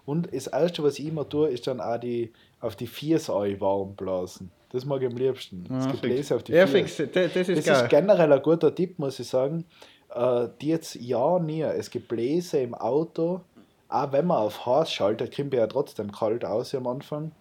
Und 0.05 0.31
das 0.31 0.45
Erste, 0.45 0.83
was 0.83 0.99
ich 0.99 1.07
immer 1.07 1.27
tue, 1.27 1.49
ist 1.49 1.65
dann 1.65 1.81
auch 1.81 1.97
die 1.97 2.31
auf 2.59 2.75
die 2.75 2.85
Viersei 2.85 3.55
warm 3.59 3.95
blasen. 3.95 4.51
Das 4.71 4.85
mag 4.85 5.01
ich 5.01 5.07
am 5.07 5.17
liebsten. 5.17 5.65
Das 5.67 5.85
Ja, 5.85 5.91
Gebläse 5.91 6.35
auf 6.35 6.43
die 6.43 6.51
Ja, 6.51 6.67
fix, 6.67 6.97
das, 6.97 7.07
das 7.11 7.49
ist 7.49 7.67
Das 7.67 7.81
ist 7.81 7.89
generell 7.89 8.31
ein 8.31 8.41
guter 8.43 8.73
Tipp, 8.73 8.99
muss 8.99 9.19
ich 9.19 9.27
sagen. 9.27 9.65
Äh, 10.13 10.49
die 10.61 10.67
jetzt 10.67 10.95
ja 10.95 11.39
nie. 11.39 11.61
Es 11.61 11.89
gibt 11.89 12.09
Bläse 12.09 12.59
im 12.59 12.75
Auto, 12.75 13.41
auch 13.87 14.11
wenn 14.11 14.27
man 14.27 14.37
auf 14.37 14.67
heiß 14.67 14.91
schaltet, 14.91 15.35
kommt 15.35 15.55
ja 15.55 15.65
trotzdem 15.65 16.11
kalt 16.11 16.45
aus 16.45 16.75
am 16.75 16.85
Anfang. 16.85 17.31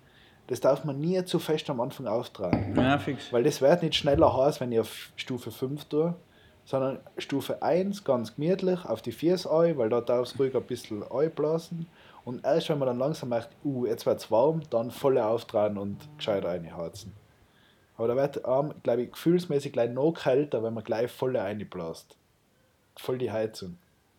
Das 0.49 0.61
darf 0.61 0.85
man 0.85 0.99
nie 0.99 1.23
zu 1.25 1.39
fest 1.39 1.69
am 1.71 1.81
Anfang 1.81 2.07
auftragen. 2.07 2.75
ja, 2.75 2.99
fix. 2.99 3.33
Weil 3.33 3.45
das 3.45 3.61
wird 3.61 3.83
nicht 3.83 3.95
schneller 3.95 4.35
heiß, 4.35 4.61
wenn 4.61 4.73
ich 4.73 4.81
auf 4.81 5.13
Stufe 5.15 5.51
5 5.51 5.85
tue, 5.85 6.15
sondern 6.65 6.99
Stufe 7.19 7.63
1 7.63 8.03
ganz 8.03 8.35
gemütlich 8.35 8.85
auf 8.85 9.03
die 9.03 9.13
4 9.13 9.51
ein, 9.51 9.79
weil 9.79 9.91
da 9.91 10.01
darf 10.01 10.27
es 10.29 10.39
ruhig 10.39 10.57
ein 10.57 10.63
bisschen 10.63 11.03
einblasen. 11.11 11.87
Und 12.25 12.45
erst 12.45 12.71
wenn 12.71 12.79
man 12.79 12.89
dann 12.89 12.99
langsam 12.99 13.29
merkt, 13.29 13.51
uh, 13.65 13.87
jetzt 13.87 14.07
wird 14.07 14.21
es 14.21 14.31
warm, 14.31 14.63
dann 14.71 14.91
voll 14.91 15.19
auftragen 15.19 15.77
und 15.79 15.97
gescheit 16.17 16.45
reinheizen. 16.45 17.13
Aber 17.99 18.09
da 18.09 18.17
wird 18.17 18.45
einem, 18.45 18.75
glaube 18.83 19.03
ich, 19.03 19.13
gefühlsmäßig 19.13 19.73
gleich 19.73 19.91
noch 19.91 20.13
kälter, 20.13 20.63
wenn 20.63 20.73
man 20.73 20.85
gleich 20.85 21.11
voll 21.11 21.37
reinbläst. 21.37 22.17
Voll 22.97 23.19
die 23.19 23.31
Heizung. 23.31 23.77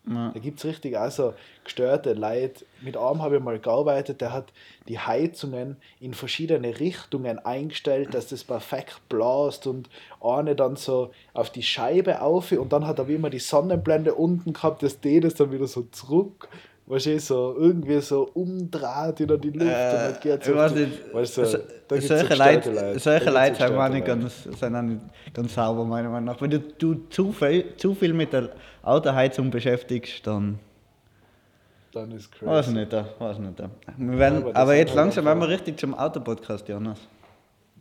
Da 0.09 0.39
gibt 0.39 0.57
es 0.57 0.65
richtig 0.65 0.97
also 0.97 1.35
gestörte 1.63 2.13
Leute. 2.13 2.65
Mit 2.81 2.97
einem 2.97 3.21
habe 3.21 3.37
ich 3.37 3.43
mal 3.43 3.59
gearbeitet, 3.59 4.21
der 4.21 4.33
hat 4.33 4.51
die 4.87 4.97
Heizungen 4.97 5.77
in 5.99 6.15
verschiedene 6.15 6.79
Richtungen 6.79 7.37
eingestellt, 7.37 8.15
dass 8.15 8.27
das 8.27 8.43
perfekt 8.43 9.01
blast 9.07 9.67
und 9.67 9.87
eine 10.19 10.55
dann 10.55 10.77
so 10.77 11.11
auf 11.33 11.51
die 11.51 11.61
Scheibe 11.61 12.21
auf 12.21 12.51
und 12.51 12.73
dann 12.73 12.87
hat 12.87 12.97
er 12.97 13.07
wie 13.07 13.15
immer 13.15 13.29
die 13.29 13.37
Sonnenblende 13.39 14.15
unten 14.15 14.53
gehabt, 14.53 14.81
dass 14.81 14.99
die 14.99 15.19
das 15.19 15.35
dann 15.35 15.51
wieder 15.51 15.67
so 15.67 15.83
zurück, 15.91 16.49
weißt 16.89 17.05
du, 17.05 17.19
so 17.19 17.55
irgendwie 17.57 18.01
so 18.01 18.29
umdreht 18.33 19.19
in 19.21 19.27
die 19.27 19.49
Luft 19.51 19.53
und 19.53 19.59
dann 19.59 20.13
Äh, 20.13 20.17
geht's 20.21 20.47
ich 20.47 20.53
auf 20.53 20.73
die- 20.73 21.13
weißt 21.13 21.37
du, 21.37 21.45
so- 21.45 21.57
da 21.87 22.01
solche 22.01 22.35
so 22.35 22.43
Leute, 22.43 22.71
Leute. 22.73 22.99
solche 22.99 23.79
auch 23.79 23.89
nicht 23.89 24.05
ganz, 24.05 24.43
sind 24.43 24.75
auch 24.75 24.81
nicht 24.81 25.01
ganz 25.33 25.53
sauber, 25.53 25.85
meiner 25.85 26.09
Meinung 26.09 26.25
nach. 26.25 26.41
Wenn 26.41 26.49
du, 26.49 26.59
du 26.59 26.95
zu, 27.09 27.31
viel, 27.31 27.75
zu 27.77 27.93
viel 27.95 28.13
mit 28.13 28.33
der 28.33 28.49
Autoheizung 28.83 29.49
beschäftigst, 29.51 30.25
dann 30.27 30.59
Dann 31.93 32.11
ist 32.11 32.31
crazy. 32.31 32.45
weiß 32.51 32.67
ich 32.69 32.73
nicht. 32.73 32.91
da, 32.93 33.05
Weiß 33.19 33.37
ich 33.37 33.41
nicht. 33.43 33.59
da. 33.59 33.69
Wir 33.97 34.17
werden, 34.19 34.37
aber 34.43 34.47
das 34.51 34.55
aber 34.61 34.71
sind 34.71 34.79
jetzt 34.79 34.95
langsam 34.95 35.25
werden 35.25 35.39
wir 35.41 35.47
richtig 35.49 35.79
zum 35.79 35.93
Autopodcast, 35.95 36.67
Jonas. 36.67 36.99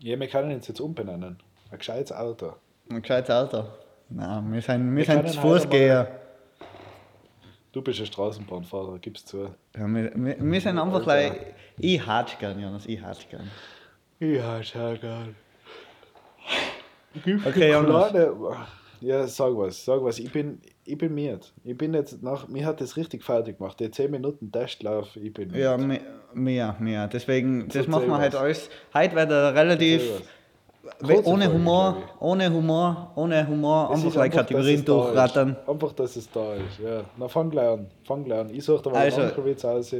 Ja, 0.00 0.18
wir 0.20 0.28
können 0.28 0.52
uns 0.54 0.68
jetzt 0.68 0.80
umbenennen. 0.80 1.36
Ein 1.70 1.78
gescheites 1.78 2.12
Auto. 2.12 2.52
Ein 2.90 3.02
gescheites 3.02 3.30
Auto. 3.34 3.64
Nein, 4.10 4.52
wir 4.52 4.62
sind, 4.62 4.90
wir 4.90 4.96
Wir 4.98 5.04
sind 5.04 5.28
zu 5.28 5.42
halt 5.42 5.62
Fußgänger. 5.62 6.06
Du 7.72 7.82
bist 7.82 8.00
ein 8.00 8.06
Straßenbahnfahrer, 8.06 8.98
gib's 8.98 9.24
zu. 9.24 9.54
Ja, 9.76 9.86
wir, 9.86 10.10
wir, 10.14 10.36
wir 10.40 10.60
sind 10.60 10.78
einfach 10.78 10.94
Alter. 10.94 11.04
gleich. 11.04 11.32
Ich 11.78 12.04
hat's 12.06 12.38
gern, 12.38 12.58
Jonas, 12.60 12.86
ich 12.86 13.00
hat's 13.00 13.26
gern. 13.28 13.50
Ja, 14.20 14.62
schau 14.62 14.94
geil. 15.00 15.34
Okay, 17.46 17.70
Jonas. 17.72 18.12
Ja, 19.00 19.26
sag 19.28 19.56
was, 19.56 19.84
sag 19.84 20.02
was. 20.02 20.18
Ich 20.18 20.32
bin, 20.32 20.60
ich 20.84 20.98
bin 20.98 21.14
miert. 21.14 21.52
Ich 21.62 21.76
bin 21.76 21.94
jetzt 21.94 22.20
nach, 22.22 22.48
mir 22.48 22.66
hat 22.66 22.80
das 22.80 22.96
richtig 22.96 23.22
fertig 23.22 23.58
gemacht. 23.58 23.78
Die 23.78 23.90
10 23.90 24.10
Minuten 24.10 24.50
Testlauf, 24.50 25.14
ich 25.14 25.32
bin 25.32 25.54
Ja, 25.54 25.76
miert. 25.76 25.88
mehr, 25.88 26.00
mehr, 26.34 26.76
mehr. 26.80 27.06
Deswegen, 27.06 27.68
das 27.68 27.86
machen 27.86 28.08
wir 28.08 28.18
heute 28.18 28.40
alles. 28.40 28.68
Heute 28.94 29.14
wird 29.14 29.30
er 29.30 29.54
relativ. 29.54 30.02
Kurze 31.00 31.28
ohne 31.28 31.44
Folge, 31.44 31.58
Humor, 31.58 31.96
ohne 32.20 32.50
Humor, 32.52 33.12
ohne 33.16 33.46
Humor, 33.46 33.90
Es 33.92 33.98
einfach 33.98 34.12
gleich 34.12 34.32
Kategorien 34.32 34.84
da 34.84 34.92
durchrattern. 34.92 35.50
Ist. 35.50 35.68
Einfach, 35.68 35.92
dass 35.92 36.16
es 36.16 36.30
da 36.30 36.54
ist. 36.54 36.78
Ja. 36.82 37.02
Na, 37.16 37.28
fang 37.28 37.50
gleich 37.50 37.68
an. 37.68 37.86
Fang 38.04 38.24
gleich 38.24 38.40
an. 38.40 38.54
Ich 38.54 38.64
suche 38.64 38.82
dir 38.84 38.90
mal 38.90 38.98
Also- 39.00 39.20
einen 39.20 39.30
Ankerwitz 39.30 39.64
aus. 39.64 39.92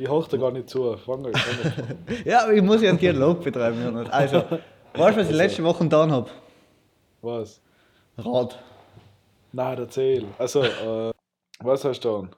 Ich 0.00 0.08
hoch 0.08 0.26
dir 0.28 0.38
gar 0.38 0.50
nicht 0.50 0.68
zu. 0.70 0.96
Fang 0.96 1.22
gleich 1.22 1.34
an. 1.34 1.98
Ja, 2.24 2.44
aber 2.44 2.52
ich 2.54 2.62
muss 2.62 2.82
ja 2.82 2.88
einen 2.90 2.98
Dialog 2.98 3.42
betreiben, 3.44 3.82
Jonas. 3.84 4.10
Also, 4.10 4.38
weißt 4.94 5.16
du, 5.16 5.20
was 5.20 5.30
ich 5.30 5.36
letzte 5.36 5.62
Woche 5.64 5.84
getan 5.84 6.10
habe? 6.10 6.30
Was? 7.22 7.60
Rad. 8.16 8.58
Nein, 9.52 9.78
erzähl. 9.78 10.24
Also, 10.38 10.62
äh, 10.62 11.12
was 11.60 11.84
hast 11.84 12.00
du 12.00 12.08
dann? 12.08 12.30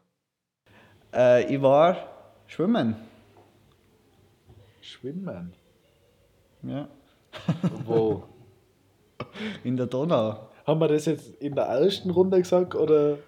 Äh, 1.15 1.55
ich 1.55 1.61
war 1.63 1.97
schwimmen. 2.47 2.97
Schwimmen? 4.81 5.53
Ja. 6.63 6.89
Wo? 7.87 8.23
In 9.65 9.77
der 9.77 9.87
Donau. 9.87 10.49
haben 10.67 10.81
wir 10.81 10.89
das 10.89 11.07
jetzt 11.07 11.35
in 11.41 11.55
der 11.55 11.65
ersten 11.65 12.11
Runde 12.11 12.39
gesagt 12.39 12.75
oder? 12.75 13.19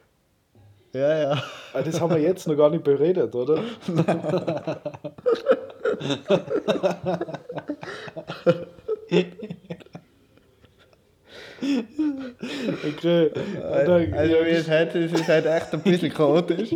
Ja, 0.92 1.18
ja. 1.18 1.42
Ah, 1.73 1.82
das 1.82 2.00
haben 2.00 2.14
wir 2.14 2.21
jetzt 2.21 2.47
noch 2.47 2.56
gar 2.56 2.68
nicht 2.71 2.85
beredet, 2.85 3.35
oder? 3.35 3.62
okay. 12.87 13.30
Dann- 13.87 14.14
Also, 14.14 14.35
wie 14.44 14.50
es 14.50 14.68
heute 14.71 14.99
ist, 15.00 15.14
ist 15.14 15.28
halt 15.28 15.47
echt 15.47 15.73
ein 15.73 15.80
bisschen 15.80 16.12
chaotisch. 16.12 16.71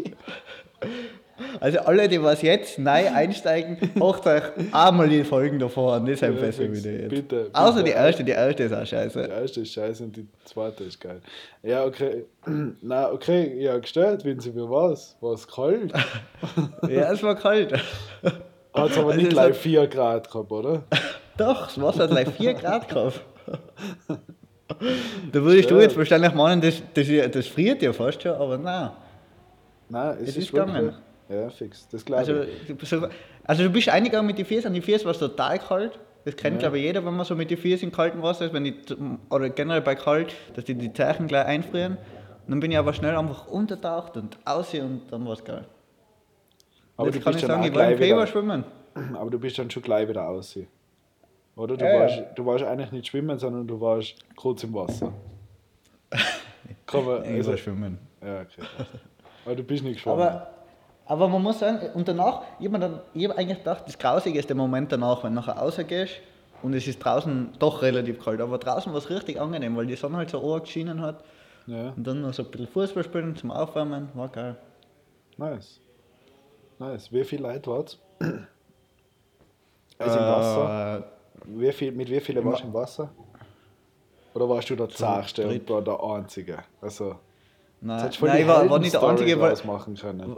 Also, 1.61 1.79
alle, 1.81 2.09
die 2.09 2.23
was 2.23 2.43
jetzt 2.43 2.79
neu 2.79 3.09
einsteigen, 3.13 3.79
macht 3.95 4.27
euch 4.27 4.43
einmal 4.73 5.09
die 5.09 5.25
Folgen 5.25 5.59
davor 5.59 5.95
an. 5.95 6.07
Das 6.07 6.15
ist 6.15 6.21
Ja, 6.23 6.31
besser 6.31 6.63
wie 6.73 6.81
die 6.81 6.89
jetzt. 6.89 7.09
Bitte, 7.09 7.23
bitte. 7.45 7.51
Außer 7.53 7.83
die 7.83 7.91
erste, 7.91 8.25
die 8.25 8.33
erste 8.33 8.63
ist 8.65 8.73
auch 8.73 8.81
Die 8.81 8.87
scheiße. 8.87 9.21
erste 9.21 9.61
ist 9.61 9.73
scheiße 9.73 10.05
und 10.05 10.17
die 10.17 10.27
zweite 10.45 10.85
ist 10.85 11.01
geil. 11.01 11.21
Ja, 11.63 11.85
okay. 11.85 12.25
Na, 12.83 13.11
okay, 13.11 13.55
ja, 13.63 13.79
gestellt, 13.79 14.25
Vinzi, 14.25 14.55
wie 14.55 14.61
war's? 14.61 15.17
War 15.21 15.33
es 15.35 15.47
kalt? 15.49 15.93
Ja, 16.89 17.13
es 17.13 17.23
war 17.23 17.35
kalt. 17.37 17.73
Hat 17.73 17.83
es 18.91 18.99
aber 18.99 19.07
Also 19.09 19.13
nicht 19.17 19.29
es 19.29 19.33
gleich 19.33 19.49
hat- 19.51 19.57
4 19.57 19.87
Grad 19.87 20.31
gehabt, 20.31 20.53
oder? 20.53 20.83
Doch, 21.39 21.67
das 21.67 21.81
Wasser 21.81 22.03
hat 22.05 22.11
gleich 22.11 22.29
4 22.31 22.55
Grad 22.55 22.89
gehabt. 22.89 23.21
Da 25.33 25.43
würdest 25.43 25.71
du 25.71 25.79
jetzt 25.81 25.97
wahrscheinlich 25.97 26.35
meinen, 26.35 26.61
das, 26.61 26.83
das, 26.95 27.07
das 27.33 27.47
friert 27.47 27.83
ja 27.83 27.93
fast 27.93 28.23
schon, 28.23 28.33
aber 28.33 28.59
nein. 28.59 28.91
Nein, 29.89 30.17
es, 30.21 30.23
Es 30.23 30.29
ist, 30.31 30.37
ist 30.45 30.51
gegangen. 30.53 30.95
Ja, 31.29 31.49
fix. 31.51 31.89
Das 31.89 32.05
glaube 32.05 32.19
Also 32.21 32.43
ich. 32.43 32.93
also 33.45 33.63
du 33.65 33.71
bist 33.71 33.89
eingegangen 33.89 34.27
mit 34.27 34.39
den 34.39 34.47
Füßen, 34.47 34.67
an 34.67 34.75
die 34.75 34.81
Füße 34.83 35.05
war 35.05 35.15
total 35.15 35.59
kalt. 35.59 35.99
Das 36.25 36.37
kennt 36.37 36.55
Ja. 36.57 36.61
glaube 36.61 36.79
ich 36.79 36.85
jeder, 36.85 37.05
wenn 37.05 37.15
man 37.17 37.25
so 37.27 37.35
mit 37.37 37.51
den 37.51 37.59
Füßen 37.59 37.89
im 37.89 37.95
kalten 37.95 38.23
Wasser 38.23 38.47
ist, 38.47 38.53
wenn 38.53 38.65
die, 38.65 38.75
oder 39.31 39.49
generell 39.51 39.81
bei 39.83 39.95
kalt, 39.95 40.35
dass 40.55 40.65
die 40.65 40.75
die 40.75 40.93
Zeichen 40.93 41.27
gleich 41.29 41.47
einfrieren. 41.47 41.97
Und 42.47 42.51
dann 42.51 42.61
bin 42.61 42.71
ich 42.71 42.79
aber 42.79 42.93
schnell 42.93 43.17
einfach 43.17 43.47
untertaucht 43.49 44.17
und 44.17 44.39
aussehen 44.45 44.85
und 44.87 45.13
dann 45.13 45.25
war 45.27 45.33
es 45.33 45.45
geil. 45.45 45.65
Aber 46.97 47.09
Jetzt 47.09 47.17
du 47.17 47.21
kann 47.23 47.33
bist 47.33 47.43
ich 47.45 47.49
dann 47.49 47.61
sagen, 47.63 47.73
ich 47.73 47.79
war 47.79 47.91
im 47.91 47.99
Februar 47.99 48.19
wieder, 48.23 48.27
schwimmen. 48.27 48.65
aber 49.15 49.31
du 49.31 49.39
bist 49.39 49.59
dann 49.59 49.71
schon 49.71 49.83
gleich 49.83 50.09
wieder 50.09 50.29
aus. 50.29 50.57
Oder? 51.57 51.77
Du, 51.77 51.85
Ja, 51.85 51.93
ja. 51.93 52.01
warst, 52.01 52.23
du 52.37 52.47
warst 52.47 52.65
eigentlich 52.65 52.93
nicht 52.93 53.07
schwimmen, 53.09 53.39
sondern 53.39 53.67
du 53.67 53.81
warst 53.81 54.15
kurz 54.37 54.63
im 54.65 54.73
Wasser. 54.75 55.13
Kann 56.87 57.05
man, 57.05 57.25
Ich 57.25 57.31
also, 57.31 57.51
war 57.51 57.57
schwimmen. 57.59 57.99
ja, 58.23 58.41
okay. 58.43 58.63
Aber 59.45 59.55
du 59.57 59.63
bist 59.63 59.83
nicht 59.85 59.95
geschwommen. 59.97 60.23
Aber, 60.27 60.51
aber 61.07 61.29
man 61.29 61.43
muss 61.43 61.61
sagen, 61.61 61.79
und 61.95 62.09
danach, 62.09 62.43
ich 62.59 62.67
habe 62.67 62.79
dann, 62.79 63.01
ich 63.15 63.29
hab 63.29 63.39
eigentlich 63.39 63.59
gedacht, 63.59 63.85
das 63.87 63.97
Grausige 63.99 64.39
ist 64.39 64.49
der 64.49 64.57
Moment 64.57 64.91
danach, 64.91 65.23
wenn 65.23 65.35
du 65.35 65.41
nachher 65.41 65.57
rausgehst 65.57 66.15
und 66.63 66.75
es 66.75 66.87
ist 66.87 66.99
draußen 66.99 67.53
doch 67.59 67.83
relativ 67.83 68.23
kalt. 68.23 68.41
Aber 68.41 68.59
draußen 68.59 68.93
war 68.93 68.99
es 68.99 69.09
richtig 69.09 69.41
angenehm, 69.41 69.77
weil 69.77 69.87
die 69.87 69.95
Sonne 69.97 70.19
halt 70.19 70.31
so 70.31 70.53
arg 70.53 70.65
geschienen 70.65 71.01
hat. 71.01 71.23
ja, 71.67 71.91
Und 71.97 72.05
dann 72.07 72.23
noch 72.23 72.35
so 72.35 72.43
ein 72.43 72.51
bisschen 72.51 72.67
Fußball 72.69 73.05
spielen 73.05 73.37
zum 73.37 73.51
Aufwärmen, 73.53 74.09
war 74.15 74.29
geil. 74.29 74.57
nice. 75.37 75.81
Nice. 76.79 77.11
Wie 77.11 77.25
viele 77.25 77.45
Leute 77.45 77.71
war 77.71 77.85
es? 77.85 77.99
Also 79.99 80.19
im 80.19 80.25
Wasser? 80.25 80.99
Äh, 80.99 81.03
Wie 81.47 81.73
viel, 81.73 81.93
mit 81.93 82.11
wie 82.11 82.21
vielen 82.21 82.39
Im 82.43 82.51
warst 82.51 82.63
du 82.63 82.67
im 82.67 82.75
Wasser? 82.75 83.11
Oder 84.35 84.49
warst 84.49 84.69
du 84.69 84.77
der 84.77 84.91
Zagste 84.91 85.49
und 85.49 85.71
da 85.71 85.81
der 85.81 86.03
Einzige? 86.03 86.59
Also, 86.83 87.17
nein, 87.81 88.11
nein 88.21 88.41
ich 88.41 88.47
war, 88.47 88.69
war 88.69 88.79
nicht 88.79 88.93
der 88.93 89.03
Einzige, 89.03 89.41
weil, 89.41 89.57
machen 89.65 89.95
können. 89.95 90.37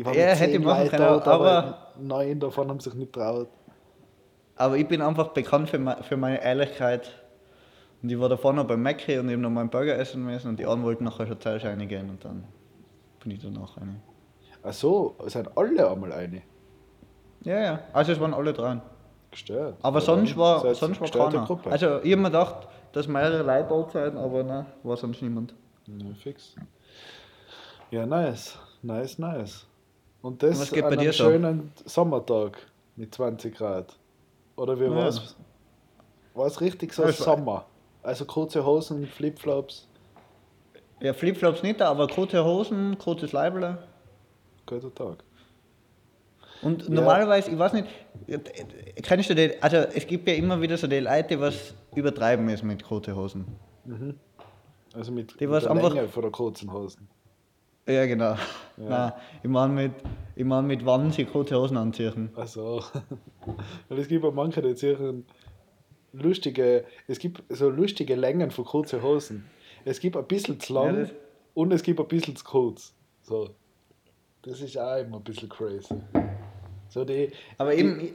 Ich 0.00 0.06
war 0.06 0.14
Ja, 0.14 0.30
mit 0.30 0.40
hätte 0.40 0.52
zehn 0.52 0.62
machen 0.64 0.78
Leuten 0.78 0.90
können, 0.96 1.04
dort, 1.08 1.28
aber- 1.28 1.78
neun 1.98 2.40
davon 2.40 2.68
haben 2.70 2.80
sich 2.80 2.94
nicht 2.94 3.12
traut. 3.12 3.48
aber 4.56 4.76
ich 4.78 4.88
bin 4.88 5.02
einfach 5.02 5.28
bekannt 5.28 5.68
für, 5.68 5.78
me- 5.78 5.98
für 6.02 6.16
meine 6.16 6.42
Ehrlichkeit. 6.42 7.10
Und 8.02 8.08
ich 8.10 8.18
war 8.18 8.30
da 8.30 8.38
vorne 8.38 8.64
beim 8.64 8.82
Mackie 8.82 9.18
und 9.18 9.28
eben 9.28 9.42
noch 9.42 9.50
meinen 9.50 9.68
Burger 9.68 9.98
essen 9.98 10.24
müssen 10.24 10.48
und 10.48 10.58
die 10.58 10.64
anderen 10.64 10.84
wollten 10.84 11.04
nachher 11.04 11.26
schon 11.26 11.38
zuerst 11.38 11.66
reingehen 11.66 12.08
und 12.08 12.24
dann 12.24 12.44
bin 13.22 13.32
ich 13.32 13.40
danach 13.42 13.76
rein. 13.76 14.00
Ach 14.62 14.72
so, 14.72 15.16
sind 15.26 15.50
alle 15.54 15.90
einmal 15.90 16.12
eine. 16.12 16.40
Ja, 17.42 17.60
ja, 17.60 17.80
also 17.92 18.12
es 18.12 18.20
waren 18.20 18.32
alle 18.32 18.54
dran. 18.54 18.80
Gestört. 19.30 19.76
Aber 19.82 19.98
Ja, 19.98 20.04
sonst 20.06 20.34
war, 20.38 20.60
seid 20.60 20.70
ihr 20.70 20.74
sonst 20.76 21.00
war 21.02 21.10
keiner. 21.30 21.44
Gruppe. 21.44 21.70
Also 21.70 21.86
ich 22.02 22.12
habe 22.12 22.16
mir 22.22 22.30
gedacht, 22.30 22.68
dass 22.92 23.06
mehrere 23.06 23.42
Leute 23.42 23.66
dort 23.68 23.92
sind, 23.92 24.16
aber 24.16 24.42
nein, 24.44 24.64
war 24.82 24.96
sonst 24.96 25.20
niemand. 25.20 25.54
Ja, 25.86 26.14
fix. 26.14 26.54
Ja, 27.90 28.06
nice. 28.06 28.56
Nice, 28.82 29.18
nice. 29.18 29.66
Und 30.22 30.42
das 30.42 30.70
geht 30.70 30.84
an 30.84 30.98
einem 30.98 31.12
schönen 31.12 31.72
Sommertag 31.84 32.58
mit 32.96 33.14
20 33.14 33.54
Grad. 33.56 33.96
Oder 34.56 34.78
wie 34.78 34.84
Ja. 34.84 34.94
war's? 34.94 35.34
War 36.34 36.46
es 36.46 36.60
richtig 36.60 36.92
so 36.92 37.02
es 37.04 37.18
war- 37.26 37.36
Sommer? 37.36 37.66
Also 38.02 38.24
kurze 38.24 38.64
Hosen, 38.64 39.06
Flipflops, 39.06 39.86
Ja, 41.02 41.14
Flipflops 41.14 41.62
nicht, 41.62 41.80
aber 41.80 42.06
kurze 42.08 42.44
Hosen, 42.44 42.98
kurzes 42.98 43.32
Leibele. 43.32 43.78
guter 44.66 44.94
Tag. 44.94 45.24
Und 46.62 46.82
Ja. 46.84 46.90
normalerweise, 46.94 47.50
ich 47.50 47.58
weiß 47.58 47.72
nicht, 47.72 47.88
kennst 49.02 49.30
du 49.30 49.34
die, 49.34 49.62
also 49.62 49.78
es 49.78 50.06
gibt 50.06 50.28
ja 50.28 50.34
immer 50.34 50.60
wieder 50.60 50.76
so 50.76 50.86
die 50.86 51.00
Leute, 51.00 51.28
die 51.28 51.40
was 51.40 51.74
übertreiben 51.94 52.44
müssen 52.44 52.66
mit 52.66 52.84
kurzen 52.84 53.16
Hosen. 53.16 53.46
Also 54.92 55.10
mit, 55.10 55.40
Die 55.40 55.46
mit 55.46 55.62
der 55.62 55.70
einfach- 55.70 55.94
Länge 55.94 56.08
von 56.08 56.22
der 56.22 56.30
kurzen 56.30 56.70
Hosen. 56.70 57.08
Ja, 57.90 58.06
genau. 58.06 58.36
Nein, 58.76 59.12
ich 59.42 59.48
meine 59.48 59.72
mit, 59.72 59.92
ich 60.36 60.44
mein 60.44 60.66
mit 60.66 60.86
wann 60.86 61.10
sie 61.12 61.24
kurze 61.24 61.56
Hosen 61.56 61.76
anziehen. 61.76 62.30
Also, 62.34 62.82
weil 63.88 63.98
es 63.98 64.08
gibt 64.08 64.24
auch 64.24 64.32
manche, 64.32 64.62
die 64.62 64.74
ziehen 64.74 65.24
lustige, 66.12 66.84
es 67.06 67.18
gibt 67.18 67.42
so 67.48 67.68
lustige 67.68 68.14
Längen 68.14 68.50
von 68.50 68.64
kurzen 68.64 69.02
Hosen. 69.02 69.44
Es 69.84 70.00
gibt 70.00 70.16
ein 70.16 70.26
bisschen 70.26 70.60
zu 70.60 70.74
lang 70.74 71.04
Ja, 71.04 71.10
und 71.54 71.72
es 71.72 71.82
gibt 71.82 72.00
ein 72.00 72.08
bisschen 72.08 72.36
zu 72.36 72.44
kurz. 72.44 72.94
So. 73.22 73.50
Das 74.42 74.60
ist 74.60 74.78
auch 74.78 74.96
immer 74.98 75.18
ein 75.18 75.24
bisschen 75.24 75.48
crazy. 75.48 75.94
So 76.88 77.04
die, 77.04 77.30
Aber 77.58 77.74
eben, 77.74 77.98
die, 77.98 78.14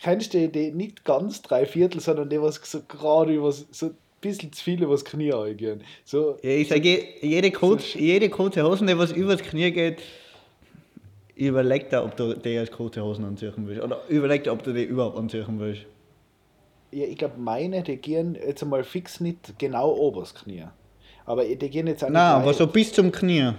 kennst 0.00 0.34
du 0.34 0.38
die, 0.38 0.50
die 0.50 0.70
nicht 0.72 1.04
ganz 1.04 1.42
drei 1.42 1.66
Viertel, 1.66 2.00
sondern 2.00 2.28
die, 2.28 2.40
was 2.40 2.56
so 2.64 2.82
gerade 2.82 3.34
über 3.34 3.52
so 3.52 3.90
bisschen 4.20 4.52
zu 4.52 4.62
viele, 4.62 4.88
was 4.88 5.04
Knie 5.04 5.32
eingehen. 5.32 5.82
So, 6.04 6.36
ja, 6.42 6.50
ich 6.50 6.68
sage, 6.68 7.04
jede, 7.20 7.50
kurz, 7.50 7.94
jede 7.94 8.28
kurze 8.28 8.62
Hosen, 8.62 8.86
die 8.86 8.98
was 8.98 9.12
übers 9.12 9.42
Knie 9.42 9.70
geht, 9.70 9.98
überleg 11.34 11.90
dir, 11.90 12.02
ob 12.02 12.16
du 12.16 12.34
die 12.34 12.58
als 12.58 12.70
kurze 12.70 13.02
Hosen 13.02 13.24
anziehen 13.24 13.52
willst. 13.56 13.82
Oder 13.82 14.02
überleg 14.08 14.44
dir, 14.44 14.52
ob 14.52 14.62
du 14.62 14.72
die 14.72 14.84
überhaupt 14.84 15.16
anziehen 15.16 15.58
willst. 15.58 15.82
Ja, 16.90 17.04
ich 17.04 17.18
glaube, 17.18 17.38
meine, 17.38 17.82
die 17.82 17.96
gehen 17.96 18.34
jetzt 18.34 18.62
einmal 18.62 18.82
fix 18.82 19.20
nicht 19.20 19.58
genau 19.58 19.92
oberst 19.94 20.42
Knie. 20.42 20.64
Aber 21.26 21.44
die 21.44 21.56
gehen 21.68 21.86
jetzt 21.86 22.02
auch 22.02 22.08
nicht 22.08 22.14
Nein, 22.14 22.42
aber 22.42 22.54
so 22.54 22.66
bis 22.66 22.92
zum 22.92 23.12
Knie. 23.12 23.52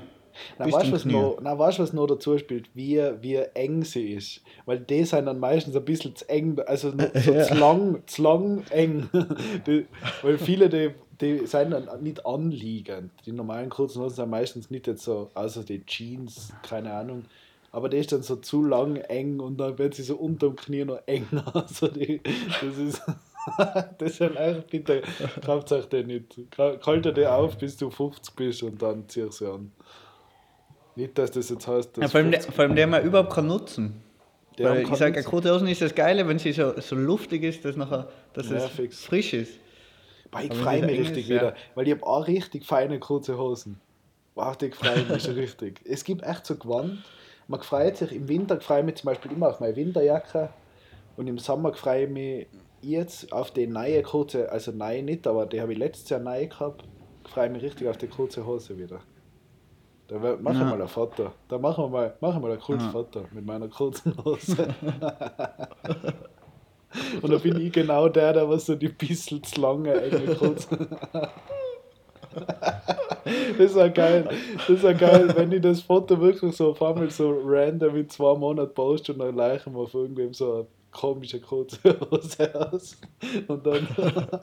Na, 0.57 0.65
weißt 0.71 0.87
du, 0.87 0.91
was 0.93 1.05
noch, 1.05 1.37
na, 1.41 1.57
weißt, 1.57 1.79
du, 1.79 1.83
was 1.83 1.93
noch 1.93 2.07
dazu 2.07 2.37
spielt? 2.37 2.69
Wie, 2.73 2.97
wie 3.21 3.35
eng 3.53 3.83
sie 3.83 4.13
ist. 4.13 4.41
Weil 4.65 4.79
die 4.79 5.03
sind 5.03 5.25
dann 5.25 5.39
meistens 5.39 5.75
ein 5.75 5.85
bisschen 5.85 6.15
zu 6.15 6.27
eng, 6.29 6.59
also 6.65 6.91
so 7.13 7.31
Ja. 7.33 7.43
zu 7.43 7.53
lang, 7.55 8.03
zu 8.07 8.21
lang 8.21 8.63
eng. 8.71 9.09
die, 9.67 9.85
weil 10.21 10.37
viele, 10.37 10.69
die, 10.69 10.91
die 11.21 11.45
sind 11.47 11.71
dann 11.71 11.87
nicht 12.01 12.25
anliegend. 12.25 13.11
Die 13.25 13.31
normalen 13.31 13.69
kurzen 13.69 14.01
Hosen 14.01 14.15
sind 14.15 14.29
meistens 14.29 14.69
nicht 14.71 14.87
jetzt 14.87 15.03
so, 15.03 15.29
außer 15.33 15.63
die 15.63 15.85
Jeans, 15.85 16.53
keine 16.67 16.93
Ahnung. 16.93 17.25
Aber 17.71 17.87
die 17.87 17.97
ist 17.97 18.11
dann 18.11 18.23
so 18.23 18.35
zu 18.37 18.63
lang 18.63 18.95
eng 18.95 19.39
und 19.39 19.57
dann 19.59 19.77
wird 19.77 19.93
sie 19.93 20.01
so 20.03 20.15
unterm 20.15 20.55
Knie 20.55 20.85
noch 20.85 21.01
enger. 21.05 21.43
Also 21.53 21.87
die, 21.87 22.21
das 22.61 22.77
ist. 22.77 23.01
das 23.97 24.17
sind 24.17 24.37
eigentlich 24.37 24.65
bitte, 24.65 25.01
kauft 25.45 25.71
euch 25.71 25.85
den 25.85 26.07
nicht. 26.07 26.35
Halte 26.57 27.13
die 27.13 27.25
auf, 27.25 27.57
bis 27.57 27.77
du 27.77 27.89
50 27.89 28.35
bist 28.35 28.63
und 28.63 28.81
dann 28.81 29.07
zieh 29.07 29.27
sie 29.31 29.47
an. 29.51 29.71
Nicht, 30.99 31.17
dass 31.17 31.31
das 31.31 31.49
jetzt 31.49 31.65
heißt, 31.65 31.97
dass 31.97 32.01
Ja, 32.01 32.09
vor, 32.09 32.19
allem, 32.19 32.31
der, 32.31 32.41
50 32.41 32.55
vor 32.55 32.63
allem 32.65 32.75
der 32.75 32.87
man 32.87 33.03
überhaupt 33.03 33.31
kann 33.31 33.47
nutzen. 33.47 34.01
Der 34.57 34.71
Weil 34.71 34.81
ich 34.83 34.95
sage, 34.97 35.23
kurze 35.23 35.53
Hosen 35.53 35.69
ist 35.69 35.81
das 35.81 35.95
Geile, 35.95 36.27
wenn 36.27 36.37
sie 36.37 36.51
so, 36.51 36.77
so 36.77 36.95
luftig 36.95 37.43
ist, 37.43 37.63
dass, 37.63 37.77
nachher, 37.77 38.09
dass 38.33 38.49
Ja, 38.49 38.57
es 38.57 38.99
frisch 38.99 39.33
ist. 39.33 39.59
Boah, 40.29 40.41
ich 40.41 40.53
freue 40.53 40.85
mich 40.85 40.99
richtig 40.99 41.23
ist, 41.23 41.29
ja. 41.29 41.35
wieder, 41.35 41.55
weil 41.75 41.87
ich 41.87 41.93
habe 41.93 42.05
auch 42.05 42.27
richtig 42.27 42.65
feine 42.65 42.99
kurze 42.99 43.37
Hosen. 43.37 43.79
Wow, 44.35 44.57
die 44.57 44.71
freue 44.71 45.05
mich 45.05 45.23
schon 45.23 45.35
richtig. 45.35 45.79
Es 45.85 46.03
gibt 46.03 46.23
echt 46.23 46.45
so 46.45 46.57
Gewand. 46.57 46.99
Man 47.47 47.61
freut 47.61 47.95
sich, 47.95 48.11
im 48.11 48.27
Winter 48.27 48.59
freue 48.59 48.79
ich 48.79 48.85
mich 48.85 48.95
zum 48.95 49.07
Beispiel 49.07 49.31
immer 49.31 49.47
auf 49.47 49.61
meine 49.61 49.75
Winterjacke 49.77 50.49
und 51.15 51.27
im 51.27 51.37
Sommer 51.37 51.73
freue 51.73 52.03
ich 52.03 52.09
mich 52.09 52.47
jetzt 52.81 53.31
auf 53.31 53.51
die 53.51 53.67
neue 53.67 54.03
kurze, 54.03 54.51
also 54.51 54.73
neue 54.73 55.01
nicht, 55.01 55.25
aber 55.25 55.45
die 55.45 55.61
habe 55.61 55.71
ich 55.71 55.79
letztes 55.79 56.09
Jahr 56.09 56.19
neu 56.19 56.45
gehabt. 56.45 56.83
Ich 57.23 57.31
freue 57.31 57.49
mich 57.49 57.63
richtig 57.63 57.87
auf 57.87 57.97
die 57.97 58.07
kurze 58.07 58.45
Hose 58.45 58.77
wieder. 58.77 58.99
Da 60.09 60.17
machen 60.17 60.41
wir 60.41 60.53
Ja. 60.53 60.65
mal 60.65 60.81
ein 60.81 60.87
Foto. 60.87 61.31
Da 61.47 61.57
machen 61.57 61.83
wir 61.85 61.89
mal, 61.89 62.13
machen 62.19 62.41
wir 62.41 62.47
mal 62.49 62.53
ein 62.55 62.59
cooles 62.59 62.83
Ja. 62.83 62.89
Foto 62.89 63.25
mit 63.31 63.45
meiner 63.45 63.67
kurzen 63.67 64.13
Hose. 64.25 64.67
Und 67.21 67.31
da 67.31 67.37
bin 67.37 67.59
ich 67.61 67.71
genau 67.71 68.09
der, 68.09 68.33
der 68.33 68.49
was 68.49 68.65
so 68.65 68.73
die 68.75 68.87
bisschen 68.89 69.43
zu 69.43 69.61
lange 69.61 69.93
enge 70.01 70.35
kurze. 70.35 70.67
Das 73.57 73.71
ist 73.71 73.75
ja 73.75 73.87
geil. 73.89 74.29
Das 74.67 74.69
ist 74.69 74.99
geil, 74.99 75.31
wenn 75.35 75.51
ich 75.51 75.61
das 75.61 75.81
Foto 75.81 76.19
wirklich 76.19 76.55
so 76.55 76.71
auf 76.71 76.81
einmal 76.81 77.09
so 77.09 77.39
random 77.43 77.95
in 77.97 78.09
zwei 78.09 78.35
Monaten 78.35 78.73
poste 78.73 79.13
und 79.13 79.19
dann 79.19 79.35
leichen 79.35 79.73
wir 79.73 79.81
auf 79.81 79.93
irgendwem 79.93 80.33
so 80.33 80.53
eine 80.53 80.65
komische 80.91 81.39
kurze 81.39 81.99
Hose 82.11 82.71
aus. 82.71 82.97
Und 83.47 83.65
dann 83.65 83.87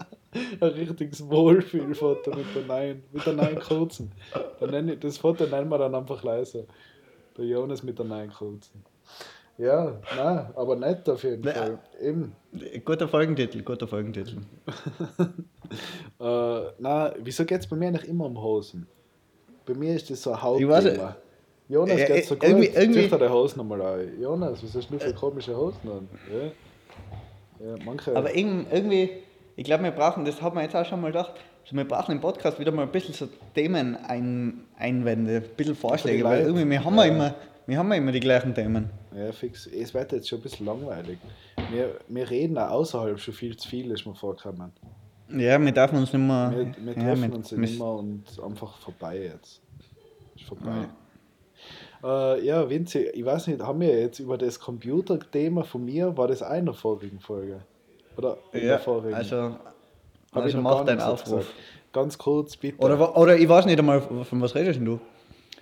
ein 0.61 0.69
richtiges 0.69 1.29
Wohlfühlfoto 1.29 2.31
mit 2.35 2.47
der 2.55 2.63
neuen, 2.63 3.03
mit 3.13 3.27
der 3.27 3.33
neuen 3.33 3.59
kurzen. 3.59 4.13
Dann 4.61 4.71
nenne 4.71 4.95
ich, 4.95 5.01
das 5.01 5.19
Foto 5.19 5.47
nennen 5.47 5.69
wir 5.69 5.79
dann 5.79 5.95
einfach 5.95 6.23
leise. 6.23 6.67
Der 7.37 7.45
Jonas 7.45 7.83
mit 7.83 7.99
der 7.99 8.07
neuen 8.07 8.33
kurzen. 8.33 8.85
Ja, 9.59 9.99
nein, 10.15 10.47
aber 10.55 10.77
nett 10.77 11.09
auf 11.09 11.23
jeden. 11.23 11.43
Fall. 11.45 11.79
Eben. 12.01 12.35
Guter 12.85 13.09
Folgentitel, 13.09 13.63
guter 13.63 13.89
Folgentitel. 13.89 14.39
Äh, 16.21 16.61
na, 16.79 17.13
wieso 17.19 17.45
geht 17.45 17.59
es 17.59 17.67
bei 17.67 17.75
mir 17.75 17.91
nicht 17.91 18.05
immer 18.05 18.27
um 18.27 18.41
Hosen? 18.41 18.87
Bei 19.67 19.75
mir 19.75 19.97
ist 19.97 20.09
das 20.09 20.23
so 20.23 20.31
ein 20.31 20.41
Hauptthema. 20.41 21.17
Jonas 21.69 21.99
Ja, 22.01 22.07
geht 22.07 22.25
so 22.27 22.35
gut. 22.37 22.45
irgendwie- 22.45 22.69
irgendwie- 22.69 23.09
Zieh 23.09 23.19
dir 23.19 23.31
Hosen 23.33 23.59
nochmal 23.59 23.83
an. 23.83 24.21
Jonas, 24.21 24.63
was 24.63 24.75
hast 24.75 24.91
du 24.91 24.99
für 24.99 25.13
komische 25.15 25.57
Hosen 25.57 25.91
an? 25.91 26.09
Ja, 26.33 27.67
ja 27.67 27.75
manche. 27.85 28.15
Aber 28.17 28.35
irgend- 28.35 28.73
irgendwie, 28.73 29.11
ich 29.57 29.65
glaube, 29.65 29.85
wir 29.85 29.91
brauchen, 29.91 30.25
das 30.25 30.41
haben 30.41 30.55
wir 30.57 30.63
jetzt 30.63 30.77
auch 30.77 30.87
schon 30.87 31.01
mal 31.01 31.09
gedacht, 31.09 31.33
also 31.65 31.77
wir 31.77 31.85
brauchen 31.85 32.13
im 32.13 32.21
Podcast 32.21 32.59
wieder 32.61 32.71
mal 32.71 32.83
ein 32.83 32.93
bisschen 32.93 33.15
so 33.15 33.27
Themen 33.55 33.97
ein, 33.97 34.65
Einwände, 34.79 35.37
ein 35.37 35.57
bisschen 35.57 35.75
Vorschläge, 35.75 36.23
weil 36.25 36.43
irgendwie, 36.45 36.69
wir 36.71 36.85
haben 36.85 36.97
ja 36.97 37.05
Ja. 37.05 37.13
immer, 37.13 37.35
wir 37.67 37.79
haben 37.79 37.89
ja 37.91 37.97
immer 37.97 38.13
die 38.13 38.21
gleichen 38.21 38.55
Themen. 38.55 38.89
ja, 39.17 39.33
fix. 39.33 39.67
Es 39.67 39.93
wird 39.93 40.13
jetzt 40.13 40.29
schon 40.29 40.39
ein 40.39 40.43
bisschen 40.43 40.67
langweilig. 40.67 41.19
Wir, 41.73 41.97
wir 42.07 42.31
reden 42.31 42.57
auch 42.59 42.71
außerhalb 42.71 43.19
schon 43.19 43.35
viel 43.35 43.57
zu 43.57 43.69
viel, 43.69 43.91
ist 43.91 44.07
mir 44.07 44.15
vorgekommen. 44.15 44.71
Ja, 45.37 45.61
wir 45.61 45.73
dürfen 45.73 45.99
uns 45.99 46.13
nicht 46.13 46.23
mehr. 46.25 46.53
Wir, 46.55 46.67
wir 46.85 46.93
ja, 46.95 47.03
treffen 47.09 47.21
mit- 47.23 47.35
uns 47.35 47.51
mit- 47.51 47.75
immer 47.75 47.95
und 47.97 48.23
einfach 48.45 48.79
vorbei 48.79 49.23
jetzt. 49.33 49.61
Ist 50.37 50.45
vorbei. 50.45 50.87
Äh, 52.05 52.45
ja, 52.45 52.69
Vinzi, 52.69 52.99
ich 52.99 53.25
weiß 53.25 53.47
nicht, 53.49 53.63
haben 53.63 53.81
wir 53.81 53.99
jetzt 54.01 54.19
über 54.19 54.37
das 54.39 54.61
Computerthema 54.61 55.63
von 55.63 55.85
mir, 55.85 56.17
war 56.17 56.29
das 56.29 56.43
der 56.67 56.75
vorigen 56.75 57.21
Folge? 57.21 57.61
Oder 58.17 58.39
in 58.53 58.61
Ja, 58.63 58.67
der 58.69 58.79
vorigen? 58.81 59.15
also, 59.15 59.37
Hab 59.37 59.57
also 60.33 60.61
mach 60.61 60.85
deinen 60.85 61.01
Aufruf. 61.01 61.25
gesagt. 61.39 61.55
Ganz 61.93 62.19
kurz, 62.19 62.57
bitte. 62.57 62.79
Oder, 62.85 63.17
oder 63.17 63.37
ich 63.39 63.49
weiß 63.49 63.65
nicht 63.67 63.79
einmal, 63.79 64.01
von 64.03 64.41
was 64.43 64.55
redest 64.55 64.79
denn 64.79 64.85
du? 64.85 65.01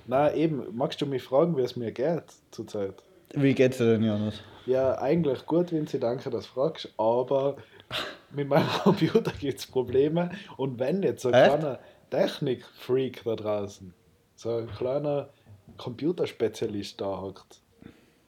Nein, 0.06 0.36
eben, 0.36 0.64
magst 0.76 1.00
du 1.00 1.06
mich 1.06 1.22
fragen, 1.22 1.56
wie 1.56 1.62
es 1.62 1.76
mir 1.76 1.92
geht 1.92 2.24
zurzeit? 2.50 2.94
Wie 3.34 3.54
geht's 3.54 3.78
dir 3.78 3.92
denn, 3.92 4.02
Jonas? 4.02 4.40
Ja, 4.66 4.98
eigentlich 4.98 5.46
gut, 5.46 5.72
Sie 5.90 5.98
danke, 5.98 6.30
dass 6.30 6.46
du 6.46 6.52
fragst, 6.52 6.88
aber 6.96 7.56
mit 8.30 8.48
meinem 8.48 8.66
Computer 8.82 9.32
gibt 9.38 9.58
es 9.60 9.66
Probleme. 9.66 10.30
Und 10.56 10.78
wenn 10.78 11.02
jetzt 11.02 11.22
so 11.22 11.28
ein 11.28 11.34
Echt? 11.34 11.44
kleiner 11.58 11.78
Technik-Freak 12.10 13.22
da 13.24 13.36
draußen, 13.36 13.94
so 14.36 14.56
ein 14.56 14.66
kleiner 14.68 15.28
Computerspezialist 15.76 17.00
da 17.00 17.20
hockt, 17.20 17.60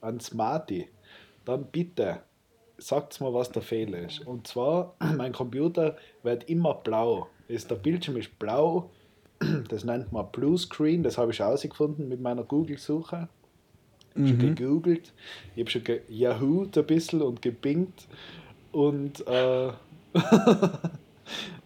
ein 0.01 0.21
Smarty, 0.21 0.89
dann 1.45 1.67
bitte 1.67 2.23
sagt 2.79 3.21
mir, 3.21 3.33
was 3.33 3.51
der 3.51 3.63
Fehler 3.63 4.01
ist. 4.01 4.27
Und 4.27 4.47
zwar, 4.47 4.95
mein 5.17 5.33
Computer 5.33 5.97
wird 6.23 6.49
immer 6.49 6.75
blau. 6.75 7.29
Ist, 7.49 7.71
der 7.71 7.77
Bildschirm 7.77 8.17
ist 8.17 8.39
blau, 8.39 8.91
das 9.69 9.85
nennt 9.85 10.13
man 10.13 10.31
Blue 10.33 10.59
Screen, 10.59 11.03
das 11.03 11.19
habe 11.19 11.33
ich 11.33 11.39
herausgefunden 11.39 12.09
mit 12.09 12.21
meiner 12.21 12.43
Google-Suche. 12.43 13.29
Schon 14.15 14.39
gegoogelt, 14.39 15.13
ich 15.55 15.61
habe 15.61 15.71
schon 15.71 15.85
ge 15.85 16.01
Yahoo 16.09 16.67
ein 16.75 16.87
bisschen 16.87 17.21
und 17.21 17.43
gebingt 17.43 18.09
und 18.73 19.27
äh, 19.27 19.67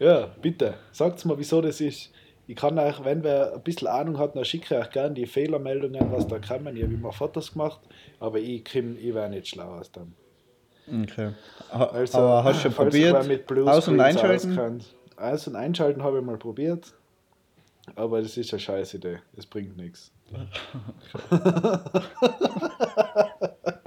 ja, 0.00 0.26
bitte, 0.42 0.74
sagt 0.90 1.24
mir, 1.24 1.38
wieso 1.38 1.60
das 1.60 1.80
ist. 1.80 2.10
Ich 2.50 2.56
kann 2.56 2.76
euch, 2.80 3.04
wenn 3.04 3.22
wer 3.22 3.54
ein 3.54 3.62
bisschen 3.62 3.86
Ahnung 3.86 4.18
hat, 4.18 4.34
dann 4.34 4.44
schicke 4.44 4.74
ich 4.74 4.80
euch 4.80 4.90
gerne 4.90 5.14
die 5.14 5.26
Fehlermeldungen, 5.26 6.10
was 6.10 6.26
da 6.26 6.40
kommen. 6.40 6.76
Ich 6.76 6.82
habe 6.82 6.92
immer 6.94 7.12
Fotos 7.12 7.52
gemacht, 7.52 7.78
aber 8.18 8.40
ich, 8.40 8.64
komm- 8.64 8.96
ich 8.98 9.14
wäre 9.14 9.30
nicht 9.30 9.46
schlau 9.46 9.78
aus 9.78 9.92
dem. 9.92 10.14
Okay. 11.04 11.30
Also, 11.70 12.18
Aber 12.18 12.42
hast 12.42 12.56
du 12.64 12.70
schon 12.70 12.72
probiert? 12.72 13.24
mit 13.28 13.48
Aus- 13.68 13.86
und 13.86 14.00
einschalten? 14.00 14.50
auskennt. 14.50 14.96
Aus- 15.16 15.46
und 15.46 15.54
einschalten 15.54 16.02
habe 16.02 16.18
ich 16.18 16.24
mal 16.24 16.38
probiert, 16.38 16.92
aber 17.94 18.20
das 18.20 18.36
ist 18.36 18.52
eine 18.52 18.58
scheiß 18.58 18.94
Idee. 18.94 19.20
Das 19.36 19.46
bringt 19.46 19.76
nichts. 19.76 20.10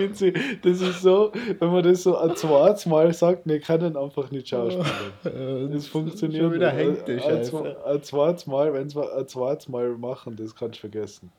Winzi, 0.00 0.32
Das 0.62 0.80
ist 0.80 1.02
so, 1.02 1.32
wenn 1.58 1.70
man 1.70 1.82
das 1.84 2.02
so 2.02 2.16
ein 2.16 2.34
zweites 2.36 2.86
Mal 2.86 3.12
sagt, 3.12 3.46
wir 3.46 3.60
können 3.60 3.96
einfach 3.96 4.30
nicht 4.30 4.48
schauspielen. 4.48 5.72
Das 5.72 5.86
funktioniert 5.86 6.42
Schon 6.42 6.52
wieder 6.54 6.72
nicht. 6.72 6.84
hängt 6.98 7.08
die 7.08 7.12
Ein- 7.12 7.20
Scheiße. 7.20 7.76
Ein, 7.84 8.02
zweites 8.02 8.46
Mal, 8.46 8.72
wenn 8.72 8.92
wir 8.94 9.16
ein 9.16 9.28
zweites 9.28 9.68
Mal 9.68 9.90
machen, 9.90 10.36
das 10.36 10.54
kannst 10.54 10.76
du 10.76 10.80
vergessen. 10.80 11.30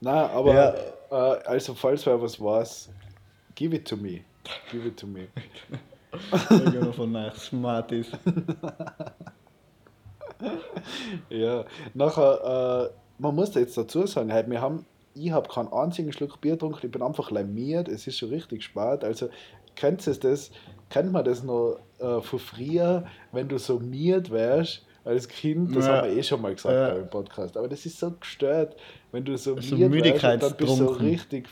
Nein, 0.00 0.30
aber 0.30 0.54
Ja. 0.54 0.74
äh, 1.10 1.38
also 1.44 1.74
falls 1.74 2.06
wer 2.06 2.20
was 2.22 2.40
weiß, 2.40 2.90
give 3.54 3.74
it 3.74 3.86
to 3.88 3.96
me. 3.96 4.20
Give 4.70 4.86
it 4.86 4.96
to 4.96 5.06
me. 5.06 5.28
Da 6.48 6.72
wir 6.72 6.90
von 6.94 7.12
nach 7.12 7.34
Smarties. 7.36 8.06
Ja, 11.28 11.64
nachher, 11.94 12.90
äh, 12.90 12.94
man 13.18 13.34
muss 13.34 13.54
jetzt 13.54 13.76
dazu 13.76 14.06
sagen, 14.06 14.32
halt, 14.32 14.48
wir 14.48 14.60
haben, 14.60 14.86
ich 15.26 15.30
habe 15.32 15.48
keinen 15.48 15.72
einzigen 15.72 16.12
Schluck 16.12 16.40
Bier 16.40 16.52
getrunken, 16.52 16.80
ich 16.86 16.90
bin 16.92 17.02
einfach 17.02 17.30
lamiert, 17.30 17.88
es 17.88 18.06
ist 18.06 18.18
schon 18.18 18.28
richtig 18.30 18.62
spät. 18.64 19.02
Also, 19.04 19.28
kennt 19.76 20.06
ihr 20.06 20.14
das, 20.14 20.50
kennt 20.90 21.12
man 21.12 21.24
das 21.24 21.42
noch 21.42 21.78
äh, 21.98 22.20
von 22.20 22.38
früher, 22.38 23.04
wenn 23.32 23.48
du 23.48 23.58
so 23.58 23.78
miert 23.78 24.30
wärst 24.30 24.84
als 25.04 25.26
Kind, 25.28 25.74
das 25.74 25.86
Ja. 25.86 25.96
haben 25.98 26.08
wir 26.10 26.16
eh 26.16 26.22
schon 26.22 26.40
mal 26.42 26.54
gesagt 26.54 26.74
Ja. 26.74 26.94
beim 26.94 27.08
Podcast, 27.10 27.56
aber 27.56 27.68
das 27.68 27.86
ist 27.86 27.98
so 27.98 28.10
gestört, 28.12 28.76
wenn 29.12 29.24
du 29.24 29.36
so, 29.38 29.58
So 29.60 29.76
miert 29.76 29.92
wärst 29.92 30.24
und 30.24 30.42
dann 30.42 30.56
bist 30.56 30.60
du 30.60 30.66
so 30.66 30.86
richtig 30.92 31.48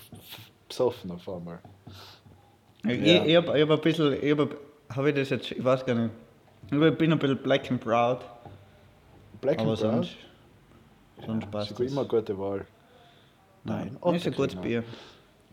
besoffen 0.69 1.11
auf 1.11 1.29
einmal. 1.29 1.61
Ich, 2.85 3.01
Ja. 3.01 3.25
ich 3.25 3.37
habe 3.37 3.59
ich 3.59 3.63
hab 3.63 3.71
ein 3.71 3.81
bisschen, 3.81 4.13
ich 4.23 4.39
hab, 4.39 4.51
habe 4.95 5.09
ich 5.11 5.15
das 5.15 5.31
jetzt, 5.31 5.51
ich 5.53 5.65
weiß 5.65 5.85
gar 5.87 5.95
nicht. 5.95 6.11
Aber 6.71 6.89
Ich 6.89 6.99
bin 6.99 7.13
ein 7.13 7.19
bisschen 7.19 7.39
black 7.39 7.71
and 7.71 7.81
proud, 7.81 8.19
Black 9.41 9.59
aber 9.61 9.71
and 9.71 9.81
Brown, 9.81 9.93
sonst, 10.03 10.17
sonst 11.25 11.45
ist 11.45 11.51
passt 11.51 11.81
immer 11.81 11.87
es. 11.91 11.99
eine 11.99 12.07
gute 12.09 12.39
Wahl. 12.39 12.67
Nein, 13.67 13.97
Nein, 14.05 14.15
ist 14.15 14.27
ein 14.27 14.33
gutes. 14.35 14.57
Bier. 14.57 14.85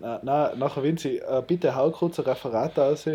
Na, 0.00 0.20
na, 0.22 0.52
nachher, 0.56 0.82
Vinzi, 0.82 1.16
äh, 1.18 1.42
bitte 1.46 1.74
hau 1.74 1.90
kurz 1.90 2.18
ein 2.18 2.24
Referat 2.24 2.78
raus, 2.78 3.06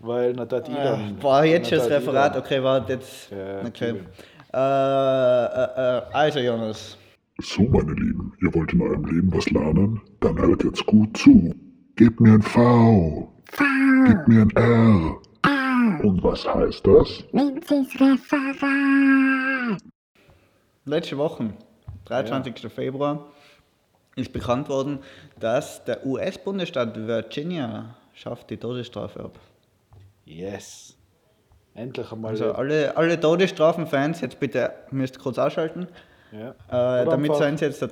weil 0.00 0.32
na, 0.34 0.42
Ah, 0.42 0.46
dann. 0.46 1.16
Boah, 1.16 1.44
jetzt 1.44 1.68
schon 1.70 1.78
das 1.78 1.88
Referat, 1.88 2.36
okay, 2.36 2.62
warte, 2.62 2.94
jetzt. 2.94 3.30
Ja, 3.30 3.64
Okay. 3.66 3.94
Äh, 4.52 4.56
äh, 4.56 5.98
äh, 5.98 6.02
also, 6.12 6.38
Jonas. 6.40 6.98
So, 7.40 7.62
meine 7.62 7.92
Lieben, 7.92 8.32
ihr 8.42 8.54
wollt 8.54 8.72
in 8.72 8.82
eurem 8.82 9.04
Leben 9.06 9.32
was 9.34 9.48
lernen? 9.50 10.00
Dann 10.20 10.38
hört 10.38 10.62
jetzt 10.62 10.84
gut 10.86 11.16
zu. 11.16 11.52
Gebt 11.96 12.20
mir 12.20 12.34
ein 12.34 12.42
V. 12.42 13.32
Gebt 14.06 14.28
mir 14.28 14.42
ein 14.42 14.50
R. 14.50 15.16
Und 16.04 16.22
was 16.22 16.46
heißt 16.46 16.86
das? 16.86 17.24
Vincis 17.32 18.00
Referat. 18.00 19.80
Letzte 20.84 21.16
Woche, 21.18 21.50
23. 22.04 22.72
Februar, 22.72 23.26
ist 24.16 24.32
bekannt 24.32 24.68
worden, 24.68 25.00
dass 25.40 25.84
der 25.84 26.06
US-Bundesstaat 26.06 27.06
Virginia 27.06 27.96
schafft 28.12 28.50
die 28.50 28.56
Todesstrafe 28.56 29.20
ab. 29.20 29.38
Yes. 30.24 30.96
Endlich 31.74 32.10
einmal. 32.12 32.30
Also 32.30 32.52
alle, 32.52 32.96
alle 32.96 33.18
Todesstrafen-Fans, 33.18 34.20
jetzt 34.20 34.38
bitte, 34.38 34.72
müsst 34.90 35.16
ihr 35.16 35.20
kurz 35.20 35.38
ausschalten. 35.38 35.88
ja. 36.30 36.50
Äh, 37.00 37.04
damit 37.04 37.34
sind 37.36 37.58
sie 37.58 37.64
jetzt 37.64 37.82
der... 37.82 37.90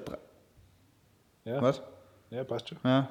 Ja. 1.44 1.60
Was? 1.60 1.82
ja, 2.30 2.44
passt 2.44 2.68
schon. 2.68 2.78
Ja, 2.84 3.08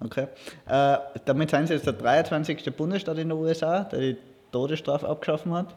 okay. 0.00 0.28
Äh, 0.66 0.98
damit 1.24 1.50
sind 1.50 1.66
sie 1.66 1.74
jetzt 1.74 1.86
der 1.86 1.94
23. 1.94 2.76
Bundesstaat 2.76 3.18
in 3.18 3.28
den 3.28 3.36
USA, 3.36 3.82
der 3.82 3.98
die 3.98 4.16
Todesstrafe 4.52 5.08
abgeschaffen 5.08 5.52
hat. 5.52 5.74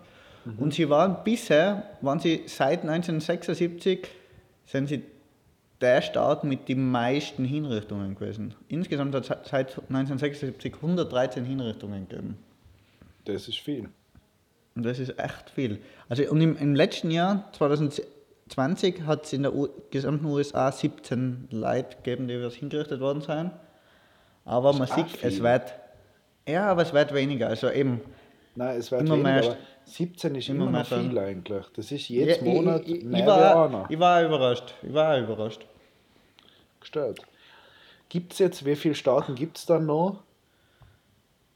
Und 0.58 0.74
sie 0.74 0.90
waren 0.90 1.18
bisher, 1.24 1.84
waren 2.02 2.20
sie 2.20 2.44
seit 2.48 2.82
1976, 2.82 4.08
sind 4.66 4.88
sie 4.88 5.04
der 5.82 6.02
Staat 6.02 6.44
mit 6.44 6.70
den 6.70 6.92
meisten 6.92 7.44
Hinrichtungen 7.44 8.16
gewesen. 8.16 8.54
Insgesamt 8.68 9.16
hat 9.16 9.24
es 9.24 9.50
seit 9.50 9.70
1976 9.90 10.76
113 10.76 11.44
Hinrichtungen 11.44 12.08
gegeben. 12.08 12.38
Das 13.26 13.48
ist 13.48 13.60
viel. 13.60 13.90
Und 14.76 14.84
das 14.84 15.00
ist 15.00 15.20
echt 15.20 15.50
viel. 15.50 15.80
Also 16.08 16.24
und 16.30 16.40
im, 16.40 16.56
im 16.58 16.76
letzten 16.76 17.12
Jahr, 17.12 17.50
2020, 17.54 19.04
hat 19.06 19.26
es 19.26 19.34
in 19.34 19.44
der 19.44 19.54
U 19.54 19.68
gesamten 19.90 20.26
USA 20.26 20.72
17 20.72 21.48
Leute 21.52 21.98
gegeben, 21.98 22.28
die 22.28 22.42
was 22.42 22.56
hingerichtet 22.56 23.00
worden 23.00 23.22
sind. 23.22 23.52
Aber 24.46 24.74
man 24.74 24.88
sieht, 24.88 25.24
es 25.24 25.42
wird. 25.42 25.74
Ja, 26.48 26.68
aber 26.68 26.84
es 26.84 26.94
wird 26.94 27.14
weniger. 27.14 27.48
Also 27.48 27.70
eben. 27.70 28.02
Nein, 28.56 28.78
es 28.78 28.92
wird 28.92 29.02
Immer 29.02 29.12
weniger, 29.16 29.30
mehr- 29.32 29.44
aber 29.46 29.58
17 29.86 30.36
ist 30.36 30.50
immer 30.50 30.64
immer, 30.64 30.72
mehr 30.72 30.82
noch 30.82 30.90
dann. 30.90 31.10
viel 31.10 31.20
eigentlich. 31.20 31.66
Das 31.76 31.92
ist 31.92 32.10
jedes 32.10 32.38
Ja, 32.38 32.44
Monat 32.44 32.82
ich, 32.86 32.98
ich, 32.98 33.04
mehr 33.04 33.20
ich, 33.22 33.26
war, 33.26 33.66
einer. 33.66 33.86
ich 33.90 34.00
war 34.00 34.24
überrascht. 34.24 34.74
Ich 34.84 34.94
war 34.94 35.18
überrascht. 35.18 35.66
Gestört. 36.80 37.20
Gibt 38.10 38.34
es 38.34 38.40
jetzt, 38.40 38.66
wie 38.66 38.76
viele 38.76 38.96
Staaten 38.96 39.36
gibt 39.36 39.58
es 39.58 39.66
dann 39.66 39.86
noch? 39.86 40.22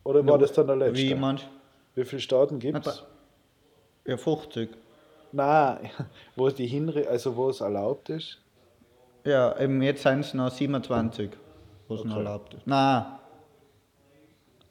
Oder 0.03 0.25
war 0.25 0.37
das 0.37 0.53
dann 0.53 0.67
der 0.67 0.75
letzte? 0.77 0.97
Wie 0.97 1.15
manch? 1.15 1.45
Wie 1.95 2.05
viele 2.05 2.21
Staaten 2.21 2.59
gibt 2.59 2.85
es? 2.87 3.03
Ja, 4.05 4.17
50. 4.17 4.69
Nein, 5.31 5.89
wo 6.35 6.49
die 6.49 6.67
Hinri 6.67 7.05
also 7.07 7.35
wo 7.35 7.49
es 7.49 7.59
erlaubt 7.59 8.09
ist. 8.09 8.39
Ja, 9.25 9.59
eben 9.59 9.81
jetzt 9.81 10.03
sind 10.03 10.19
es 10.21 10.33
noch 10.33 10.49
27, 10.51 11.31
wo 11.87 11.95
es 11.95 12.03
noch 12.05 12.11
Okay. 12.15 12.23
erlaubt 12.25 12.53
ist. 12.53 12.67
Nein. 12.67 13.05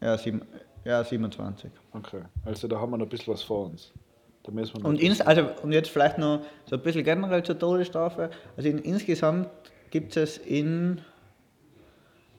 Ja, 0.00 0.16
sieben, 0.16 0.42
ja, 0.84 1.02
27. 1.02 1.70
Okay, 1.92 2.22
also 2.44 2.68
da 2.68 2.78
haben 2.78 2.92
wir 2.92 2.98
noch 2.98 3.06
ein 3.06 3.10
bisschen 3.10 3.32
was 3.32 3.42
vor 3.42 3.66
uns. 3.66 3.92
Da 4.42 4.52
müssen 4.52 4.76
wir 4.76 4.84
Und, 4.84 5.00
ins, 5.00 5.20
also, 5.20 5.48
und 5.62 5.72
jetzt 5.72 5.88
vielleicht 5.88 6.18
noch 6.18 6.40
so 6.66 6.76
ein 6.76 6.82
bisschen 6.82 7.04
generell 7.04 7.42
zur 7.42 7.58
Todesstrafe. 7.58 8.30
Also 8.56 8.68
in, 8.68 8.78
insgesamt 8.78 9.48
gibt 9.90 10.16
es 10.16 10.36
in, 10.36 11.00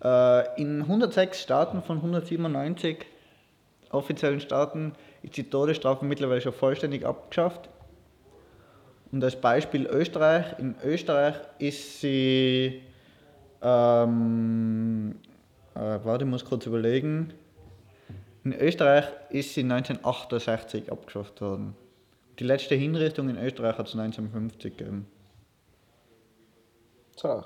äh, 0.03 0.61
in 0.61 0.81
106 0.81 1.41
Staaten 1.41 1.81
von 1.81 1.97
197 1.97 3.05
offiziellen 3.89 4.39
Staaten 4.39 4.93
ist 5.23 5.37
die 5.37 5.49
Todesstrafe 5.49 6.05
mittlerweile 6.05 6.41
schon 6.41 6.53
vollständig 6.53 7.05
abgeschafft. 7.05 7.69
Und 9.11 9.23
als 9.23 9.35
Beispiel 9.35 9.85
Österreich. 9.85 10.59
In 10.59 10.75
Österreich 10.83 11.35
ist 11.57 12.01
sie, 12.01 12.81
ähm, 13.61 15.15
äh, 15.73 15.79
warte, 16.03 16.25
ich 16.25 16.29
muss 16.29 16.45
kurz 16.45 16.65
überlegen. 16.65 17.33
In 18.45 18.53
Österreich 18.53 19.05
ist 19.31 19.55
sie 19.55 19.61
1968 19.61 20.91
abgeschafft 20.91 21.41
worden. 21.41 21.75
Die 22.37 22.43
letzte 22.43 22.75
Hinrichtung 22.75 23.27
in 23.27 23.37
Österreich 23.37 23.75
hat 23.75 23.87
es 23.87 23.95
1950 23.95 24.77
gegeben. 24.77 25.07
So, 27.15 27.43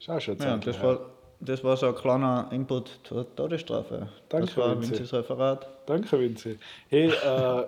schau 0.00 0.18
schon. 0.18 0.36
Ja, 0.38 0.56
das 0.56 0.82
war, 0.82 0.98
das 1.38 1.62
war 1.62 1.76
so 1.76 1.86
ein 1.86 1.94
kleiner 1.94 2.48
Input 2.50 2.98
zur 3.04 3.32
Todesstrafe. 3.36 4.08
Danke, 4.28 4.46
das 4.46 4.56
war. 4.56 4.82
Vinzis 4.82 5.12
Referat. 5.12 5.68
Danke, 5.86 6.18
Vinzi. 6.18 6.58
Hey, 6.88 7.10
äh, 7.10 7.66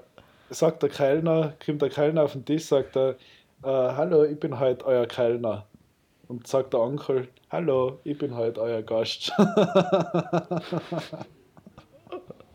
sagt 0.51 0.83
der 0.83 0.91
Kellner, 0.91 1.55
kommt 1.65 1.83
der 1.83 1.91
Kellner 1.91 2.25
auf 2.25 2.33
den 2.33 2.45
Tisch, 2.45 2.65
sagt 2.65 2.97
er, 2.97 3.11
äh, 3.63 3.63
hallo, 3.63 4.25
ich 4.25 4.41
bin 4.41 4.59
heute 4.59 4.85
euer 4.87 5.07
Kellner. 5.07 5.67
Und 6.27 6.49
sagt 6.49 6.73
der 6.73 6.81
Onkel, 6.81 7.29
hallo, 7.49 8.01
ich 8.03 8.19
bin 8.19 8.35
heute 8.35 8.61
euer 8.61 8.83
Gast. 8.83 9.31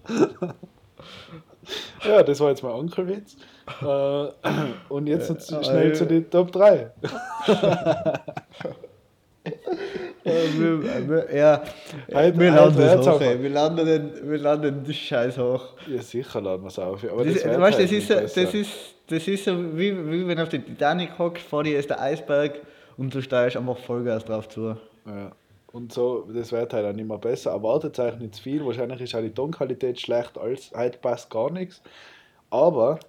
ja, 2.07 2.23
das 2.23 2.39
war 2.39 2.49
jetzt 2.49 2.63
mein 2.63 2.71
Onkelwitz. 2.73 3.35
Äh, 3.81 4.25
und 4.89 5.07
jetzt 5.07 5.29
Äh, 5.29 5.63
schnell 5.63 5.91
äh, 5.91 5.93
zu 5.93 6.05
den 6.05 6.29
Top 6.29 6.51
3. 6.51 6.91
Ja, 10.23 10.33
wir, 10.55 11.09
wir, 11.09 11.35
ja, 11.35 11.63
Heute- 12.13 12.39
wir 12.39 12.51
landen 12.51 12.99
hoch. 12.99 13.19
Wir 13.19 13.49
landen, 13.49 13.85
den, 13.87 14.29
wir 14.29 14.37
landen 14.37 14.83
das 14.85 14.95
Scheiß 14.95 15.37
hoch. 15.39 15.69
Ja, 15.87 15.99
sicher 16.01 16.39
laden 16.41 16.61
wir 16.61 16.67
es 16.67 16.77
auf. 16.77 17.03
Aber 17.11 17.25
Das, 17.25 17.41
das, 17.41 17.59
weißt, 17.59 17.79
halt 17.79 17.85
das, 17.85 17.91
ist, 17.91 18.09
das, 18.37 18.53
ist, 18.53 18.69
das 19.07 19.27
ist 19.27 19.45
so, 19.45 19.57
wie, 19.75 19.97
wie 20.11 20.27
wenn 20.27 20.37
du 20.37 20.43
auf 20.43 20.49
der 20.49 20.63
Titanic 20.63 21.17
hockst, 21.17 21.43
vor 21.43 21.63
dir 21.63 21.79
ist 21.79 21.89
der 21.89 21.99
Eisberg 21.99 22.59
und 22.97 23.15
du 23.15 23.21
steigst 23.21 23.57
einfach 23.57 23.77
Vollgas 23.79 24.23
drauf 24.23 24.47
zu. 24.47 24.77
Ja. 25.07 25.31
Und 25.73 25.93
so, 25.93 26.27
das 26.33 26.51
wird 26.51 26.73
halt 26.73 26.85
auch 26.85 26.93
nicht 26.93 27.07
mehr 27.07 27.17
besser. 27.17 27.51
Erwartet 27.51 27.97
euch 27.99 28.17
nicht 28.19 28.35
zu 28.35 28.43
viel. 28.43 28.65
Wahrscheinlich 28.65 28.99
ist 29.01 29.15
auch 29.15 29.21
die 29.21 29.33
Tonqualität 29.33 29.99
schlecht, 29.99 30.37
als 30.37 30.71
heute 30.75 30.97
passt 30.97 31.29
gar 31.29 31.49
nichts. 31.49 31.81
Aber 32.49 32.99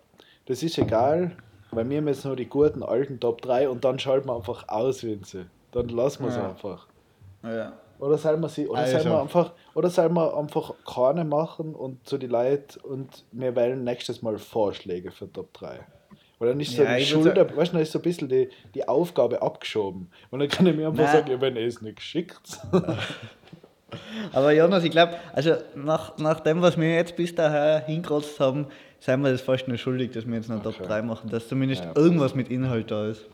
das 0.46 0.62
ist 0.62 0.78
egal, 0.78 1.32
weil 1.72 1.88
wir 1.90 1.98
haben 1.98 2.08
jetzt 2.08 2.24
nur 2.24 2.36
die 2.36 2.48
guten 2.48 2.82
alten 2.82 3.18
Top 3.18 3.42
3 3.42 3.68
und 3.68 3.84
dann 3.84 3.98
schalten 3.98 4.28
wir 4.28 4.36
einfach 4.36 4.68
aus, 4.68 5.02
Vinze. 5.02 5.46
Dann 5.72 5.88
lassen 5.88 6.22
wir 6.22 6.28
es 6.30 6.36
Ja. 6.36 6.48
einfach. 6.50 6.86
Ja. 7.42 7.72
Oder 7.98 8.18
sollen 8.18 8.40
wir 8.40 8.48
sie, 8.48 8.68
oder 8.68 8.80
Also. 8.80 8.98
sollen 8.98 9.10
wir 9.12 9.20
einfach, 9.20 9.52
oder 9.74 9.88
sollen 9.90 10.14
wir 10.14 10.36
einfach 10.36 10.74
keine 10.84 11.24
machen 11.24 11.74
und 11.74 12.06
zu 12.06 12.18
die 12.18 12.26
Leute 12.26 12.78
und 12.80 13.24
wir 13.32 13.54
wählen 13.56 13.82
nächstes 13.84 14.22
Mal 14.22 14.38
Vorschläge 14.38 15.10
für 15.12 15.32
Top 15.32 15.52
3. 15.54 15.80
Weil 16.42 16.48
dann 16.48 16.58
ist 16.60 16.74
so 16.74 16.82
Ja, 16.82 16.96
die 16.96 17.04
Schuld, 17.04 17.36
sagen- 17.36 17.56
weißt 17.56 17.68
du, 17.70 17.74
dann 17.74 17.82
ist 17.82 17.92
so 17.92 18.00
ein 18.00 18.02
bisschen 18.02 18.28
die, 18.28 18.48
die 18.74 18.88
Aufgabe 18.88 19.40
abgeschoben. 19.40 20.10
Und 20.32 20.40
dann 20.40 20.48
kann 20.48 20.66
ich 20.66 20.74
mir 20.74 20.88
einfach 20.88 21.04
Nein. 21.04 21.12
sagen, 21.12 21.30
ja, 21.30 21.40
wenn 21.40 21.54
ihr 21.54 21.68
es 21.68 21.80
nicht 21.80 21.94
geschickt. 21.94 22.58
Aber 24.32 24.50
Jonas, 24.52 24.82
ich 24.82 24.90
glaube, 24.90 25.14
also 25.34 25.54
nach, 25.76 26.18
nach 26.18 26.40
dem, 26.40 26.60
was 26.60 26.76
wir 26.76 26.92
jetzt 26.96 27.14
bis 27.14 27.32
dahin 27.32 27.84
hingerotzt 27.86 28.40
haben, 28.40 28.66
sind 28.98 29.20
wir 29.22 29.30
das 29.30 29.40
fast 29.42 29.68
nur 29.68 29.76
schuldig, 29.76 30.10
dass 30.10 30.26
wir 30.26 30.34
jetzt 30.34 30.48
noch 30.48 30.60
Top 30.64 30.74
Okay. 30.80 30.88
3 30.88 31.02
machen, 31.02 31.30
dass 31.30 31.46
zumindest 31.46 31.84
Ja. 31.84 31.92
irgendwas 31.94 32.34
mit 32.34 32.48
Inhalt 32.50 32.90
da 32.90 33.06
ist. 33.06 33.24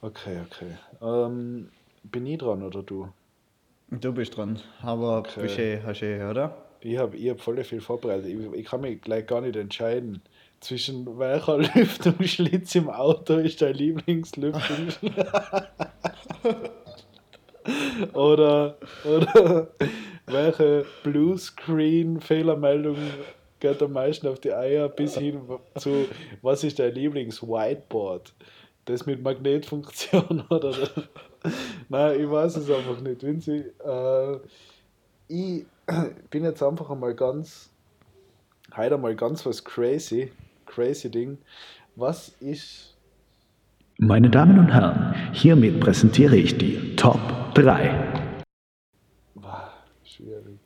Okay, 0.00 0.38
okay. 0.46 0.72
Ähm, 1.02 1.68
bin 2.02 2.26
ich 2.26 2.38
dran 2.38 2.62
oder 2.62 2.82
du? 2.82 3.08
Du 3.90 4.10
bist 4.14 4.38
dran, 4.38 4.58
aber 4.80 5.18
Okay. 5.18 5.42
bist 5.42 5.58
eh, 5.58 5.80
hast 5.84 6.00
eh, 6.02 6.24
oder? 6.24 6.56
Ich 6.80 6.96
habe 6.96 7.14
ich 7.14 7.28
hab 7.28 7.40
voll 7.42 7.62
viel 7.62 7.82
vorbereitet. 7.82 8.24
Ich, 8.26 8.38
ich 8.60 8.64
kann 8.66 8.80
mich 8.80 9.02
gleich 9.02 9.26
gar 9.26 9.42
nicht 9.42 9.54
entscheiden, 9.56 10.22
zwischen 10.62 11.18
welcher 11.18 11.58
Lüftungsschlitz 11.58 12.74
im 12.76 12.88
Auto 12.88 13.34
ist 13.34 13.60
dein 13.60 13.74
Lieblingslüftungsschlitz. 13.74 15.12
oder, 18.14 18.76
oder 19.04 19.68
welche 20.26 20.84
Bluescreen-Fehlermeldung 21.02 22.96
geht 23.60 23.82
am 23.82 23.92
meisten 23.92 24.28
auf 24.28 24.40
die 24.40 24.52
Eier 24.52 24.88
bis 24.88 25.16
hin 25.16 25.40
zu, 25.76 26.06
was 26.42 26.64
ist 26.64 26.78
dein 26.78 26.94
Lieblings-Whiteboard? 26.94 28.32
Das 28.84 29.06
mit 29.06 29.22
Magnetfunktion 29.22 30.44
oder? 30.50 30.74
Nein, 31.88 32.20
ich 32.20 32.30
weiß 32.30 32.56
es 32.56 32.70
einfach 32.70 33.00
nicht. 33.00 33.22
Vinzi, 33.22 33.64
äh, 33.84 34.36
ich 35.28 35.64
bin 36.30 36.44
jetzt 36.44 36.62
einfach 36.62 36.90
einmal 36.90 37.14
ganz, 37.14 37.70
heute 38.76 38.96
einmal 38.96 39.14
ganz 39.14 39.46
was 39.46 39.62
crazy, 39.62 40.32
crazy 40.72 41.10
Ding. 41.10 41.38
Was 41.96 42.30
ist, 42.40 42.96
Meine 43.98 44.30
Damen 44.30 44.58
und 44.58 44.68
Herren, 44.72 45.14
hiermit 45.32 45.80
präsentiere 45.80 46.36
ich 46.36 46.56
die 46.56 46.96
Top 46.96 47.20
3. 47.54 47.90
Wah, 49.34 49.72
schwierig. 50.04 50.58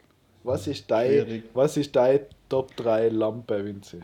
Was 0.44 0.66
ist 0.68 0.88
dein, 0.90 1.10
Schwierig. 1.10 1.44
was 1.54 1.76
ist 1.76 1.94
dein 1.96 2.20
Top 2.48 2.74
3 2.76 3.08
Lampe, 3.08 3.64
Vinzi? 3.64 4.00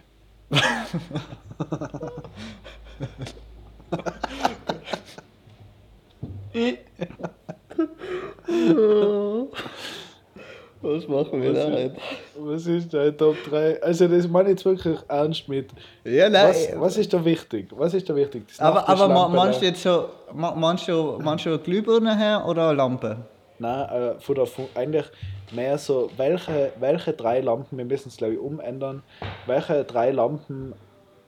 Was 10.83 11.07
machen 11.09 11.41
wir 11.41 11.55
Was 11.55 11.59
da 11.65 11.69
ist- 11.71 11.79
jetzt? 11.79 12.01
Was 12.39 12.67
ist 12.67 12.95
dein 12.95 13.17
Top 13.17 13.37
3? 13.49 13.83
Also 13.83 14.09
das 14.09 14.27
meine 14.29 14.49
ich 14.51 14.55
jetzt 14.57 14.65
wirklich 14.65 14.99
ernst 15.09 15.49
mit. 15.49 15.71
Ja, 16.05 16.29
nein. 16.29 16.49
Was, 16.49 16.69
was 16.81 16.97
ist 16.99 17.13
da 17.13 17.25
wichtig? 17.25 17.69
Was 17.77 17.95
ist 17.95 18.09
da 18.11 18.17
wichtig? 18.17 18.45
Das 18.49 18.59
aber 18.61 18.89
aber 18.89 19.29
meinst 19.29 19.61
du 19.63 19.67
jetzt 19.67 19.83
so, 19.83 20.07
ma- 20.35 20.55
meinst 20.55 20.89
du, 20.89 21.19
meinst 21.23 21.47
du 21.47 21.59
Glühbirne 21.59 22.17
her 22.19 22.45
oder 22.49 22.69
eine 22.69 22.77
Lampe? 22.77 23.17
Nein, 23.59 23.89
äh, 23.91 24.21
von 24.21 24.35
der, 24.35 24.47
Fu- 24.47 24.69
eigentlich 24.75 25.07
mehr 25.53 25.79
so, 25.79 26.11
welche, 26.17 26.73
welche 26.81 27.13
drei 27.13 27.41
Lampen, 27.41 27.79
wir 27.79 27.85
müssen 27.85 28.09
es 28.09 28.17
glaube 28.17 28.35
ich 28.35 28.41
umändern, 28.41 29.03
welche 29.47 29.85
drei 29.85 30.11
Lampen 30.11 30.73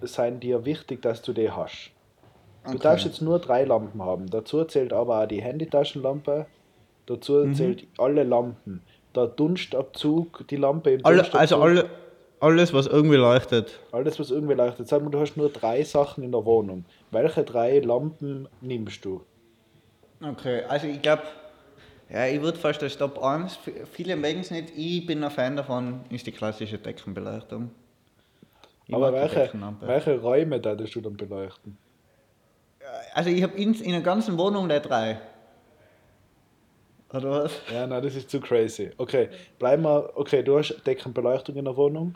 sind 0.00 0.42
dir 0.42 0.64
wichtig, 0.64 1.00
dass 1.02 1.22
du 1.22 1.32
die 1.32 1.50
hast? 1.50 1.90
Du 2.64 2.70
Okay. 2.70 2.78
darfst 2.82 3.04
jetzt 3.04 3.20
nur 3.22 3.38
drei 3.38 3.64
Lampen 3.64 4.02
haben. 4.02 4.28
Dazu 4.30 4.64
zählt 4.64 4.92
aber 4.92 5.20
auch 5.22 5.26
die 5.26 5.42
Handytaschenlampe, 5.42 6.46
dazu 7.06 7.34
Mhm. 7.34 7.54
zählt 7.54 7.86
alle 7.98 8.24
Lampen. 8.24 8.82
Der 9.14 9.26
Dunstabzug, 9.28 10.46
die 10.48 10.56
Lampe 10.56 10.90
im 10.90 11.04
Alle, 11.04 11.18
Dunstabzug, 11.18 11.40
also 11.40 11.62
alle, 11.62 11.90
alles, 12.40 12.72
was 12.74 12.86
irgendwie 12.86 13.16
leuchtet. 13.16 13.78
alles 13.92 14.18
was 14.18 14.30
irgendwie 14.30 14.54
leuchtet. 14.54 14.88
Sag 14.88 15.02
mal, 15.02 15.10
du 15.10 15.20
hast 15.20 15.36
nur 15.36 15.50
drei 15.50 15.84
Sachen 15.84 16.24
in 16.24 16.32
der 16.32 16.44
Wohnung. 16.44 16.84
Welche 17.10 17.44
drei 17.44 17.78
Lampen 17.78 18.48
nimmst 18.60 19.04
du? 19.04 19.22
Okay, 20.22 20.62
also 20.68 20.86
ich 20.86 21.00
glaube, 21.02 21.22
ja, 22.10 22.26
ich 22.26 22.40
würde 22.40 22.58
fast 22.58 22.82
als 22.82 22.96
Top 22.98 23.22
1, 23.22 23.56
v- 23.56 23.70
viele 23.90 24.16
mögen 24.16 24.40
es 24.40 24.50
nicht, 24.50 24.72
ich 24.76 25.06
bin 25.06 25.22
ein 25.24 25.30
Fan 25.30 25.56
davon, 25.56 26.00
ist 26.10 26.26
die 26.26 26.32
klassische 26.32 26.78
Deckenbeleuchtung. 26.78 27.70
Ich 28.86 28.94
aber 28.94 29.12
welche, 29.12 29.36
Deckenlampe. 29.40 29.86
welche 29.86 30.20
Räume 30.20 30.62
würdest 30.62 30.94
du 30.94 31.00
dann 31.00 31.16
beleuchten? 31.16 31.78
Also 33.14 33.30
ich 33.30 33.42
habe 33.42 33.56
in, 33.56 33.74
in 33.74 33.92
der 33.92 34.02
ganzen 34.02 34.36
Wohnung 34.38 34.68
der 34.68 34.80
drei. 34.80 35.18
Oder 37.14 37.30
was? 37.30 37.52
Ja, 37.72 37.86
nein, 37.86 38.02
das 38.02 38.14
ist 38.16 38.28
zu 38.30 38.40
crazy. 38.40 38.90
Okay, 38.98 39.28
bleiben 39.58 39.82
wir. 39.84 40.10
Okay, 40.16 40.42
du 40.42 40.58
hast 40.58 40.74
Deckenbeleuchtung 40.86 41.54
in 41.56 41.64
der 41.64 41.76
Wohnung. 41.76 42.14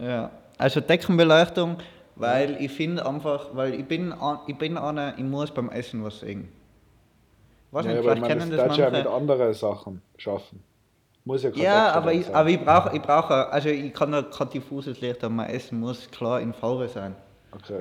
Ja, 0.00 0.30
also 0.58 0.80
Deckenbeleuchtung, 0.80 1.76
weil 2.16 2.56
ich 2.60 2.72
finde 2.72 3.04
einfach, 3.06 3.48
weil 3.54 3.74
ich 3.74 3.84
bin, 3.86 4.12
an- 4.12 4.38
ich 4.46 4.56
bin 4.56 4.76
einer, 4.78 5.14
ich 5.18 5.24
muss 5.24 5.50
beim 5.50 5.68
Essen 5.70 6.02
was 6.04 6.20
sehen. 6.20 6.48
Weiß 7.70 7.84
ja, 7.86 7.92
nicht, 7.92 8.02
vielleicht 8.02 8.20
man, 8.20 8.28
kennen 8.30 8.50
das 8.50 8.66
das 8.66 8.76
du 8.76 8.82
ja 8.82 8.90
mit 8.90 9.04
manche. 9.04 9.10
anderen 9.10 9.54
Sachen 9.54 10.02
schaffen. 10.16 10.62
Muss 11.24 11.42
ja 11.42 11.50
Ja, 11.50 11.92
aber 11.92 12.12
ich, 12.12 12.32
aber 12.34 12.48
ich 12.50 12.60
brauche, 12.64 12.94
ich 12.94 13.02
brauche, 13.02 13.48
also 13.50 13.68
ich 13.68 13.92
kann 13.92 14.12
da 14.12 14.22
kein 14.22 14.50
diffuses 14.50 15.00
Licht 15.00 15.22
haben, 15.22 15.36
mein 15.36 15.50
Essen 15.50 15.80
muss 15.80 16.10
klar 16.10 16.40
in 16.40 16.52
Farbe 16.52 16.86
sein. 16.88 17.14
Okay. 17.52 17.80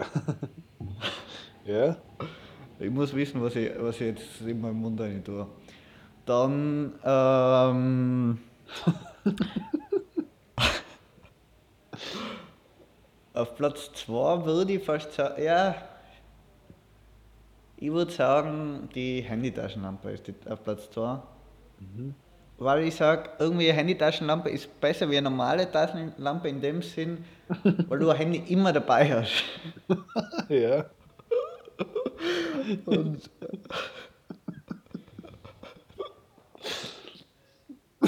ja? 1.66 1.96
Ich 2.80 2.90
muss 2.90 3.14
wissen, 3.14 3.42
was 3.42 3.56
ich, 3.56 3.72
was 3.80 3.96
ich 4.02 4.08
jetzt 4.08 4.42
in 4.42 4.60
meinem 4.62 4.78
Mund 4.82 5.00
rein 5.00 5.24
tue. 5.24 5.46
Dann, 6.26 6.94
ähm, 7.04 8.40
auf 13.34 13.56
Platz 13.56 13.92
2 13.94 14.46
würde 14.46 14.74
ich 14.74 14.84
fast 14.84 15.14
sagen, 15.14 15.44
ja, 15.44 15.76
ich 17.78 17.92
würde 17.92 18.12
sagen, 18.12 18.90
die 18.96 19.22
Handytaschenlampe 19.22 20.12
ist 20.12 20.32
auf 20.50 20.64
Platz 20.64 20.90
2. 20.92 21.22
Weil 22.58 22.84
ich 22.86 22.96
sage, 22.96 23.30
irgendwie 23.40 23.68
eine 23.68 23.78
Handytaschenlampe 23.80 24.50
ist 24.50 24.80
besser 24.80 25.10
wie 25.10 25.18
eine 25.18 25.30
normale 25.30 25.70
Taschenlampe 25.70 26.48
in 26.48 26.62
dem 26.62 26.82
Sinn, 26.82 27.26
weil 27.90 28.00
du 28.00 28.10
ein 28.10 28.18
Handy 28.18 28.44
immer 28.48 28.72
dabei 28.72 29.14
hast. 29.14 29.44
Ja. 30.50 30.86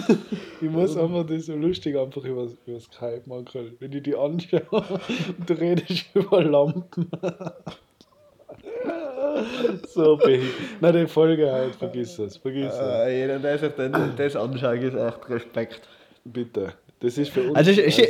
Ich 0.61 0.69
muss 0.69 0.97
einfach 0.97 1.25
das 1.25 1.47
so 1.47 1.55
lustig 1.55 1.97
einfach 1.97 2.23
über, 2.23 2.47
über 2.65 2.79
Skype 2.79 3.23
machen, 3.25 3.75
wenn 3.79 3.91
ich 3.91 4.03
die 4.03 4.15
anschaue 4.15 4.61
und 4.71 5.49
du 5.49 5.53
redest 5.53 6.05
über 6.13 6.43
Lampen. 6.43 7.09
so 9.87 10.17
behindert. 10.17 10.53
Na, 10.79 10.91
die 10.91 11.07
Folge 11.07 11.51
halt, 11.51 11.75
vergiss 11.75 12.17
es, 12.19 12.37
vergiss 12.37 12.73
es. 12.73 12.79
Äh, 12.79 13.21
jeder, 13.21 13.39
der 13.39 13.57
sich 13.57 13.71
dann 13.73 14.13
das 14.15 14.35
anschaut, 14.35 14.81
ist 14.81 14.95
echt 14.95 15.29
Respekt. 15.29 15.81
Bitte. 16.23 16.73
Das 16.99 17.17
ist 17.17 17.31
für 17.31 17.43
uns. 17.43 17.55
Also, 17.55 17.71
sch 17.71 17.91
sch 17.91 18.01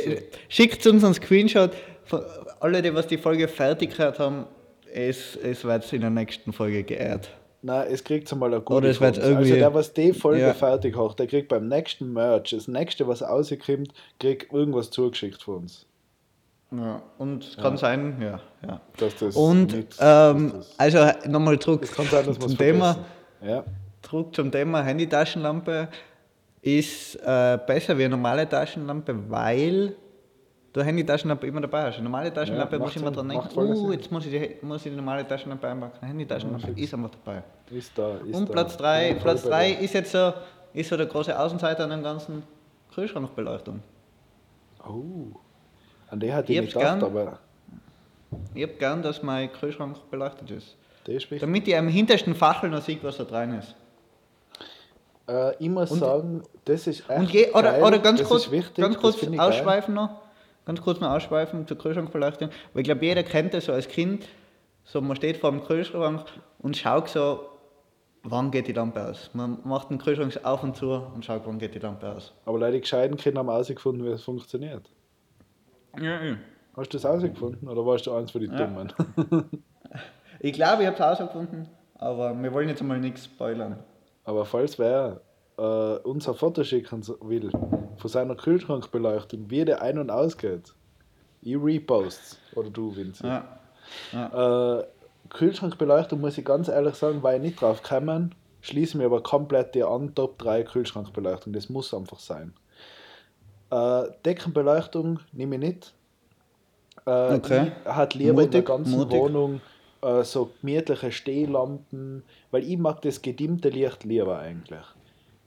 schickt 0.48 0.86
uns 0.86 1.04
einen 1.04 1.14
Screenshot 1.14 1.72
von 2.04 2.22
alle, 2.60 2.80
die 2.80 2.94
was 2.94 3.06
die 3.06 3.18
Folge 3.18 3.48
fertig 3.48 3.96
gehört 3.96 4.18
haben. 4.18 4.46
Es, 4.92 5.36
es 5.36 5.64
wird 5.64 5.92
in 5.92 6.00
der 6.00 6.10
nächsten 6.10 6.52
Folge 6.52 6.84
geehrt. 6.84 7.30
Nein, 7.66 7.88
es 7.90 8.04
kriegt 8.04 8.32
mal 8.36 8.54
ein 8.54 8.62
Oder 8.62 8.88
es 8.90 8.98
von 8.98 9.06
wird 9.06 9.18
uns. 9.18 9.26
irgendwie- 9.26 9.50
Also 9.50 9.54
der, 9.56 9.74
was 9.74 9.92
die 9.92 10.12
Folge 10.12 10.40
Ja. 10.40 10.54
fertig 10.54 10.96
hat, 10.96 11.18
der 11.18 11.26
kriegt 11.26 11.48
beim 11.48 11.66
nächsten 11.66 12.12
Merch, 12.12 12.50
das 12.50 12.68
nächste, 12.68 13.08
was 13.08 13.22
rauskommt, 13.22 13.92
kriegt 14.20 14.52
irgendwas 14.52 14.88
zugeschickt 14.90 15.42
von 15.42 15.56
uns. 15.62 15.84
Ja, 16.70 17.02
und 17.18 17.56
kann 17.60 17.76
sein, 17.76 18.16
ja. 18.20 18.40
ja. 18.66 18.80
Dass 18.98 19.16
das 19.16 19.34
Und 19.34 19.72
nicht- 19.74 19.96
ähm, 20.00 20.52
dass 20.52 20.76
das- 20.76 20.78
also 20.78 21.28
nochmal 21.28 21.58
zurück 21.58 21.80
Es 21.82 21.92
kann 21.92 22.06
sein, 22.06 22.28
es 22.28 22.38
zum 22.38 22.56
Thema. 22.56 22.98
Ja. 23.44 23.64
Zurück 24.02 24.34
zum 24.36 24.52
Thema 24.52 24.82
Handytaschenlampe 24.82 25.88
ist 26.62 27.16
äh, 27.16 27.58
besser 27.66 27.98
wie 27.98 28.04
eine 28.04 28.10
normale 28.16 28.48
Taschenlampe, 28.48 29.14
weil 29.28 29.96
du 30.76 30.84
Handytaschenlampe 30.84 31.46
immer 31.46 31.60
dabei 31.62 31.84
hast. 31.84 31.94
Eine 31.94 32.04
normale 32.04 32.32
Taschenlampe 32.32 32.76
Ja, 32.76 32.82
muss 32.82 32.90
ich 32.90 33.02
immer 33.02 33.10
dran 33.10 33.28
denken, 33.28 33.48
uh, 33.58 33.76
Sinn. 33.76 33.92
jetzt 33.92 34.12
muss 34.12 34.26
ich, 34.26 34.30
die, 34.30 34.56
muss 34.66 34.84
ich 34.84 34.90
die 34.92 34.96
normale 34.96 35.26
Taschenlampe 35.26 35.66
einpacken. 35.66 35.98
Eine 36.00 36.10
Handytaschenlampe 36.10 36.66
fix. 36.68 36.80
ist 36.80 36.94
einfach 36.94 37.10
dabei. 37.24 37.42
Ist 37.70 37.92
da, 37.96 38.16
ist 38.16 38.34
Und. 38.34 38.50
Platz 38.52 38.76
3, 38.76 39.08
Bin 39.08 39.14
voll 39.20 39.22
Platz 39.22 39.42
drei 39.42 39.70
ist 39.72 39.94
jetzt 39.94 40.12
so, 40.12 40.32
ist 40.74 40.88
so 40.90 40.96
der 40.96 41.06
große 41.06 41.38
Außenseiter 41.38 41.84
an 41.84 41.90
dem 41.90 42.02
ganzen 42.02 42.42
Kühlschrankbeleuchtung. 42.94 43.82
Oh. 44.86 45.36
An 46.10 46.20
die 46.20 46.32
hatte 46.32 46.52
ich 46.52 46.58
Ich 46.58 46.64
nicht 46.64 46.74
gedacht, 46.74 47.00
gern. 47.00 47.10
aber 47.10 47.38
Ich 48.54 48.62
hab 48.62 48.78
gern, 48.78 49.02
dass 49.02 49.22
mein 49.22 49.50
Kühlschrank 49.52 49.96
beleuchtet 50.10 50.50
ist. 50.50 50.76
der. 51.06 51.38
Damit 51.40 51.66
ich 51.66 51.76
am 51.76 51.88
hintersten 51.88 52.34
Fachel 52.34 52.68
noch 52.70 52.82
sehe, 52.82 52.98
was 53.02 53.16
da 53.16 53.24
drin 53.24 53.58
ist. 53.58 53.74
Äh, 55.28 55.56
ich 55.58 55.68
muss 55.68 55.90
sagen, 55.90 56.42
das 56.66 56.86
ist 56.86 57.08
echt 57.08 57.18
Und 57.18 57.30
je, 57.32 57.50
oder, 57.50 57.72
geil, 57.72 57.82
oder 57.82 57.98
ganz 57.98 58.20
das 58.20 58.28
kurz, 58.28 58.44
ist 58.44 58.52
wichtig, 58.52 58.76
ganz 58.76 58.96
kurz 58.98 59.22
ich 59.22 59.30
geil. 59.30 59.40
ausschweifen 59.40 59.94
noch. 59.94 60.25
Ganz 60.66 60.82
kurz 60.82 61.00
noch 61.00 61.10
ausschweifen 61.10 61.66
zur 61.66 61.78
Kühlschrankbeleuchtung. 61.78 62.50
Weil 62.74 62.82
ich 62.82 62.84
glaube, 62.84 63.04
jeder 63.04 63.22
kennt 63.22 63.54
das 63.54 63.66
so 63.66 63.72
als 63.72 63.88
Kind. 63.88 64.28
So, 64.84 65.00
man 65.00 65.16
steht 65.16 65.38
vor 65.38 65.50
dem 65.50 65.64
Kühlschrank 65.64 66.24
und 66.58 66.76
schaut 66.76 67.08
so, 67.08 67.40
wann 68.22 68.50
geht 68.50 68.66
die 68.68 68.72
Lampe 68.72 69.04
aus. 69.04 69.30
Man 69.32 69.58
macht 69.64 69.90
den 69.90 69.98
Kühlschrank 69.98 70.38
auf 70.42 70.62
und 70.62 70.76
zu 70.76 70.90
und 70.90 71.24
schaut, 71.24 71.42
wann 71.46 71.58
geht 71.58 71.74
die 71.74 71.78
Lampe 71.78 72.08
aus. 72.12 72.34
Aber 72.44 72.58
leider 72.58 72.72
die 72.72 72.80
gescheiten 72.80 73.16
Kinder 73.16 73.40
haben 73.40 73.48
herausgefunden, 73.48 74.04
wie 74.04 74.10
es 74.10 74.22
funktioniert. 74.22 74.90
Ja, 75.98 76.22
ja. 76.22 76.36
Hast 76.76 76.92
du 76.92 76.98
das 76.98 77.04
herausgefunden 77.04 77.68
oder 77.68 77.86
warst 77.86 78.06
du 78.06 78.12
eins 78.12 78.30
von 78.30 78.40
den 78.42 78.52
Ja. 78.52 78.66
Dummen? 78.66 78.92
Ich 80.38 80.52
glaube, 80.52 80.82
ich 80.82 80.86
habe 80.86 80.94
es 80.94 81.00
herausgefunden, 81.00 81.66
aber 81.94 82.34
wir 82.34 82.52
wollen 82.52 82.68
jetzt 82.68 82.82
mal 82.82 83.00
nichts 83.00 83.24
spoilern. 83.24 83.78
Aber 84.24 84.44
falls 84.44 84.78
wer 84.78 85.22
äh, 85.58 85.62
unser 85.62 86.34
Foto 86.34 86.64
schicken 86.64 87.02
will 87.22 87.50
von 87.96 88.10
seiner 88.10 88.34
Kühlschrankbeleuchtung, 88.34 89.50
wie 89.50 89.64
der 89.64 89.82
ein- 89.82 89.98
und 89.98 90.10
ausgeht, 90.10 90.74
ich 91.42 91.56
repost 91.56 92.38
Oder 92.54 92.70
du, 92.70 92.94
Vinci. 92.96 93.24
Ja. 93.24 94.78
Äh, 94.80 94.84
Kühlschrankbeleuchtung, 95.30 96.20
muss 96.20 96.38
ich 96.38 96.44
ganz 96.44 96.68
ehrlich 96.68 96.94
sagen, 96.94 97.22
war 97.22 97.34
ich 97.34 97.40
nicht 97.40 97.60
drauf 97.60 97.82
gekommen. 97.82 98.34
Schließe 98.62 98.98
mir 98.98 99.04
aber 99.04 99.22
komplett 99.22 99.74
die 99.74 99.84
an, 99.84 100.14
Top 100.14 100.38
3 100.38 100.64
Kühlschrankbeleuchtung. 100.64 101.52
Das 101.52 101.68
muss 101.68 101.94
einfach 101.94 102.18
sein. 102.18 102.52
Äh, 103.70 104.04
Deckenbeleuchtung 104.24 105.20
nehme 105.32 105.56
ich 105.56 105.60
nicht. 105.60 105.94
Äh, 107.06 107.34
Okay. 107.34 107.72
Ich 107.84 107.90
hatte 107.90 108.18
lieber 108.18 108.42
in 108.42 108.50
der 108.50 108.60
Mutig, 108.60 108.66
ganzen 108.66 108.92
mutig. 108.92 109.18
Wohnung 109.18 109.60
äh, 110.02 110.22
so 110.24 110.50
gemütliche 110.60 111.12
Stehlampen, 111.12 112.24
weil 112.50 112.64
ich 112.64 112.78
mag 112.78 113.02
das 113.02 113.22
gedimmte 113.22 113.68
Licht 113.68 114.04
lieber 114.04 114.38
eigentlich. 114.38 114.84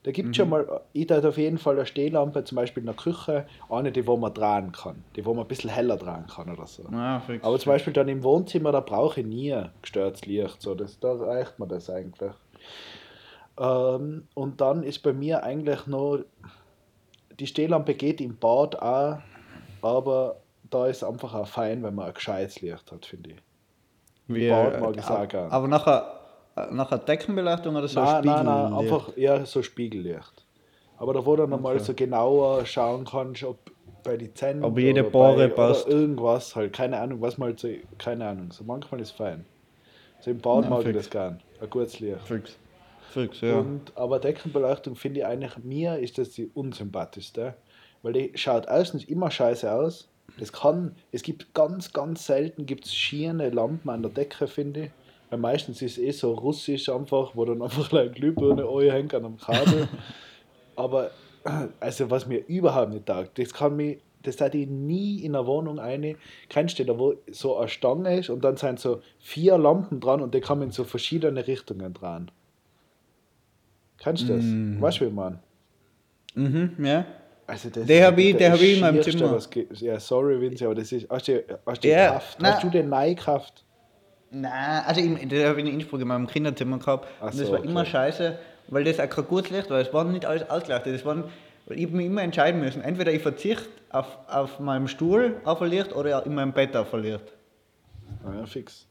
Da 0.02 0.12
gibt 0.12 0.30
es 0.30 0.30
Mhm. 0.30 0.34
schon 0.34 0.48
mal, 0.48 0.80
ich 0.92 1.10
hätte 1.10 1.28
auf 1.28 1.36
jeden 1.36 1.58
Fall 1.58 1.76
eine 1.76 1.84
Stehlampe, 1.84 2.42
zum 2.44 2.56
Beispiel 2.56 2.82
in 2.82 2.86
der 2.86 2.94
Küche, 2.94 3.46
eine, 3.68 3.92
die 3.92 4.06
wo 4.06 4.16
man 4.16 4.32
drehen 4.32 4.72
kann, 4.72 5.04
die 5.14 5.24
wo 5.26 5.34
man 5.34 5.44
ein 5.44 5.48
bisschen 5.48 5.70
heller 5.70 5.96
drehen 5.96 6.26
kann 6.26 6.50
oder 6.50 6.66
so. 6.66 6.84
Fix. 7.26 7.44
Aber 7.44 7.58
zum 7.58 7.72
Beispiel 7.72 7.92
dann 7.92 8.08
im 8.08 8.22
Wohnzimmer, 8.22 8.72
da 8.72 8.80
brauche 8.80 9.20
ich 9.20 9.26
nie 9.26 9.54
gestörtes 9.82 10.24
Licht. 10.24 10.62
So, 10.62 10.74
das, 10.74 10.98
da 11.00 11.12
reicht 11.12 11.58
mir 11.58 11.66
das 11.66 11.90
eigentlich. 11.90 12.32
Ähm, 13.58 14.26
und 14.34 14.60
dann 14.60 14.82
ist 14.82 15.02
bei 15.02 15.12
mir 15.12 15.42
eigentlich 15.42 15.86
noch, 15.86 16.20
die 17.38 17.46
Stehlampe 17.46 17.94
geht 17.94 18.20
im 18.22 18.38
Bad 18.38 18.80
auch, 18.80 19.18
aber 19.82 20.36
da 20.70 20.86
ist 20.86 21.04
einfach 21.04 21.34
auch 21.34 21.46
fein, 21.46 21.82
wenn 21.82 21.94
man 21.94 22.08
ein 22.08 22.14
gescheites 22.14 22.62
Licht 22.62 22.90
hat, 22.90 23.04
finde 23.04 23.30
ich. 23.30 23.36
Wie, 24.28 24.48
Bad 24.48 24.80
mag 24.80 24.96
ich 24.96 25.28
gern. 25.28 25.50
Aber 25.50 25.68
nachher, 25.68 26.19
nachher 26.70 26.98
Deckenbeleuchtung 26.98 27.76
oder 27.76 27.88
so 27.88 28.00
nein, 28.00 28.24
nein, 28.24 28.44
nein, 28.44 28.66
Spiegellicht? 28.66 28.92
einfach 28.92 29.16
eher 29.16 29.46
so 29.46 29.62
Spiegellicht. 29.62 30.44
Aber 30.98 31.14
da 31.14 31.24
wo 31.24 31.36
du 31.36 31.46
nochmal 31.46 31.76
Okay. 31.76 31.84
so 31.84 31.94
genauer 31.94 32.66
schauen 32.66 33.04
kannst, 33.04 33.42
ob 33.44 33.58
bei 34.02 34.16
den 34.16 34.34
Zähnen 34.34 34.64
Ob 34.64 34.78
jede 34.78 35.04
Pore 35.04 35.48
passt. 35.48 35.86
Oder 35.86 35.96
irgendwas 35.96 36.56
halt, 36.56 36.72
keine 36.72 36.98
Ahnung, 36.98 37.20
was 37.20 37.38
mal 37.38 37.56
so, 37.56 37.68
keine 37.98 38.26
Ahnung. 38.26 38.50
So 38.52 38.64
manchmal 38.64 39.00
ist 39.00 39.12
fein. 39.12 39.44
So 40.20 40.30
im 40.30 40.38
Bad 40.38 40.68
mag 40.68 40.84
ich 40.86 40.94
das 40.94 41.08
gern. 41.08 41.40
Ein 41.60 41.70
gutes 41.70 42.00
Licht. 42.00 42.20
Fix. 42.26 42.56
Fix, 43.10 43.40
ja. 43.40 43.58
Und, 43.58 43.92
aber 43.96 44.18
Deckenbeleuchtung 44.18 44.94
finde 44.94 45.20
ich 45.20 45.26
eigentlich, 45.26 45.56
mir 45.64 45.98
ist 45.98 46.18
das 46.18 46.30
die 46.30 46.50
unsympathischste. 46.52 47.54
Weil 48.02 48.12
die 48.12 48.32
schaut 48.34 48.66
erstens 48.66 49.04
immer 49.04 49.30
scheiße 49.30 49.70
aus. 49.70 50.08
Das 50.38 50.52
kann, 50.52 50.94
es 51.12 51.22
gibt 51.22 51.52
ganz, 51.54 51.92
ganz 51.92 52.24
selten 52.26 52.64
gibt's 52.64 52.94
schiene 52.94 53.50
Lampen 53.50 53.90
an 53.90 54.02
der 54.02 54.10
Decke, 54.10 54.46
finde 54.46 54.84
ich. 54.84 54.90
Weil 55.30 55.38
meistens 55.38 55.80
ist 55.80 55.96
es 55.96 56.04
eh 56.04 56.10
so 56.10 56.32
russisch 56.34 56.88
einfach, 56.88 57.32
wo 57.34 57.44
dann 57.44 57.62
einfach 57.62 57.92
eine 57.98 58.10
Glühbirne 58.10 58.66
hängt 58.92 59.14
an 59.14 59.24
einem 59.24 59.36
Kabel. 59.38 59.88
aber 60.76 61.10
also 61.80 62.10
was 62.10 62.26
mir 62.26 62.46
überhaupt 62.48 62.92
nicht 62.92 63.06
taugt, 63.06 63.38
das 63.38 63.54
kann 63.54 63.76
mich, 63.76 63.98
das 64.22 64.38
hat 64.40 64.54
ich 64.54 64.68
nie 64.68 65.20
in 65.24 65.34
einer 65.34 65.46
Wohnung 65.46 65.78
eine. 65.78 66.16
Kennst 66.50 66.78
du 66.78 66.84
da, 66.84 66.98
wo 66.98 67.14
so 67.30 67.56
eine 67.56 67.68
Stange 67.68 68.18
ist 68.18 68.28
und 68.28 68.44
dann 68.44 68.56
sind 68.56 68.78
so 68.78 69.00
vier 69.20 69.56
Lampen 69.56 70.00
dran 70.00 70.20
und 70.20 70.34
die 70.34 70.40
man 70.48 70.62
in 70.62 70.70
so 70.70 70.84
verschiedene 70.84 71.46
Richtungen 71.46 71.94
drehen. 71.94 72.30
Kennst 73.98 74.28
du 74.28 74.34
das? 74.34 74.44
Mm. 74.44 74.80
Weißt 74.80 74.98
du, 75.00 75.04
wie 75.04 75.08
ich 75.08 75.14
meine? 75.14 75.38
Mhm, 76.34 76.84
ja. 76.84 77.04
Also 77.46 77.68
das 77.70 77.86
Den 77.86 77.98
ist 77.98 78.06
hab 78.06 78.18
ich- 78.18 78.34
hab 78.34 78.60
ich 78.60 78.74
in 78.74 78.80
meinem 78.80 79.02
Zimmer. 79.02 79.38
Ja, 79.80 79.98
sorry, 80.00 80.40
Vinci, 80.40 80.64
aber 80.64 80.74
das 80.74 80.92
ist. 80.92 81.08
Hast 81.10 81.28
du, 81.28 81.42
hast 81.66 81.82
du, 81.84 81.88
Ja, 81.88 82.06
gekauft? 82.08 82.38
nein. 82.40 82.52
hast 82.54 82.62
du 82.64 82.70
den 82.70 82.88
neu 82.88 83.14
gekauft? 83.14 83.64
Nein, 84.30 84.84
also 84.86 85.00
ich, 85.00 85.28
das 85.28 85.44
habe 85.44 85.60
ich 85.60 85.66
in 85.66 85.74
Innsbruck 85.74 86.00
in 86.00 86.08
meinem 86.08 86.26
Kinderzimmer 86.26 86.78
gehabt. 86.78 87.08
Ach 87.20 87.30
und 87.32 87.38
das 87.40 87.46
so, 87.48 87.52
war 87.52 87.64
immer 87.64 87.80
okay. 87.80 87.90
scheiße, 87.90 88.38
weil 88.68 88.84
das 88.84 89.00
auch 89.00 89.08
kein 89.08 89.24
gutes 89.26 89.50
Licht 89.50 89.70
war. 89.70 89.80
Es 89.80 89.92
war 89.92 90.04
nicht 90.04 90.24
alles 90.24 90.48
ausgeleuchtet. 90.48 90.94
Das 90.94 91.04
waren, 91.04 91.24
ich 91.68 91.84
hab 91.84 91.90
mich 91.92 92.06
immer 92.06 92.22
entscheiden 92.22 92.60
müssen. 92.60 92.82
Entweder 92.82 93.12
ich 93.12 93.22
verzichte 93.22 93.68
auf, 93.90 94.06
auf 94.28 94.60
meinem 94.60 94.86
Stuhl 94.86 95.40
auf 95.44 95.60
ein 95.62 95.70
Licht 95.70 95.92
oder 95.94 96.24
in 96.24 96.34
meinem 96.34 96.52
Bett 96.52 96.76
auf 96.76 96.94
ein 96.94 97.02
Licht. 97.02 97.24
Ah, 98.24 98.34
ja, 98.38 98.46
fix. 98.46 98.86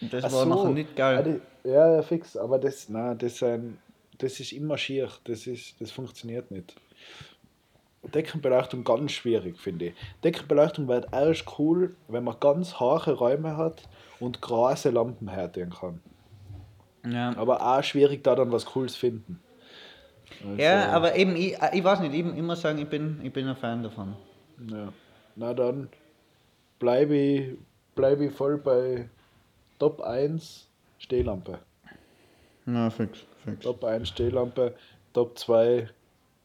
Und 0.00 0.12
das 0.12 0.24
Ach 0.24 0.32
war 0.32 0.42
so. 0.44 0.48
nachher 0.48 0.70
nicht 0.70 0.90
Ah, 0.96 0.96
geil. 1.22 1.40
die- 1.64 1.68
Ja, 1.70 1.94
ja, 1.96 2.02
fix. 2.02 2.36
Aber 2.36 2.58
das, 2.58 2.88
nein, 2.90 3.16
das, 3.18 3.40
ähm, 3.42 3.78
das 4.18 4.38
ist 4.40 4.52
immer 4.52 4.76
schier. 4.76 5.08
Das, 5.24 5.46
ist, 5.46 5.80
das 5.80 5.90
funktioniert 5.90 6.50
nicht. 6.50 6.74
Deckenbeleuchtung 8.14 8.84
ganz 8.84 9.12
schwierig, 9.12 9.58
finde 9.58 9.86
ich. 9.86 9.94
Deckenbeleuchtung 10.24 10.88
wird 10.88 11.08
erst 11.12 11.44
cool, 11.58 11.94
wenn 12.06 12.24
man 12.24 12.36
ganz 12.40 12.74
haare 12.80 13.12
Räume 13.14 13.56
hat 13.56 13.82
und 14.20 14.40
große 14.40 14.90
Lampen 14.90 15.28
herstellen 15.28 15.70
kann. 15.70 16.00
Ja. 17.06 17.36
Aber 17.36 17.62
auch 17.62 17.82
schwierig, 17.82 18.24
da 18.24 18.34
dann 18.34 18.52
was 18.52 18.66
Cooles 18.66 18.96
finden. 18.96 19.40
Also, 20.44 20.62
ja, 20.62 20.92
aber 20.92 21.16
eben, 21.16 21.36
ich, 21.36 21.56
ich 21.72 21.84
weiß 21.84 22.00
nicht, 22.00 22.14
ich, 22.14 22.42
muss 22.42 22.60
sagen, 22.60 22.78
ich 22.78 22.88
bin, 22.88 23.20
ich 23.22 23.32
bin 23.32 23.48
ein 23.48 23.56
Fan 23.56 23.82
davon. 23.82 24.14
Ja. 24.70 24.92
Na 25.36 25.54
dann 25.54 25.88
bleibe 26.78 27.16
ich, 27.16 27.56
bleib 27.94 28.20
ich 28.20 28.32
voll 28.32 28.58
bei 28.58 29.08
Top 29.78 30.00
1 30.00 30.68
Stehlampe. 30.98 31.60
Ja, 32.66 32.90
fix, 32.90 33.20
fix. 33.44 33.60
Top 33.60 33.82
1 33.84 34.08
Stehlampe, 34.08 34.74
Top 35.12 35.38
2 35.38 35.88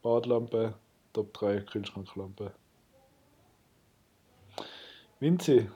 Badlampe, 0.02 0.74
Top 1.12 1.34
3 1.34 1.62
Kühlschranklampe. 1.62 2.52
Vinci, 5.20 5.70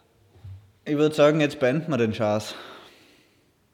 Ich 0.88 0.96
würde 0.98 1.14
sagen, 1.14 1.42
jetzt 1.42 1.60
beenden 1.60 1.92
wir 1.92 1.98
den 1.98 2.14
Schatz. 2.14 2.56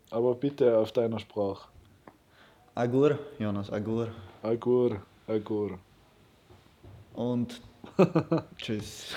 aber 0.09 0.33
bitte 0.33 0.77
auf 0.79 0.91
deiner 0.91 1.19
Sprache. 1.19 1.67
Agur, 2.73 3.19
Jonas, 3.37 3.71
Agur. 3.71 4.07
Agur, 4.41 4.99
Agur. 5.27 5.77
Und 7.13 7.61
tschüss. 8.57 9.13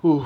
Puh. 0.00 0.24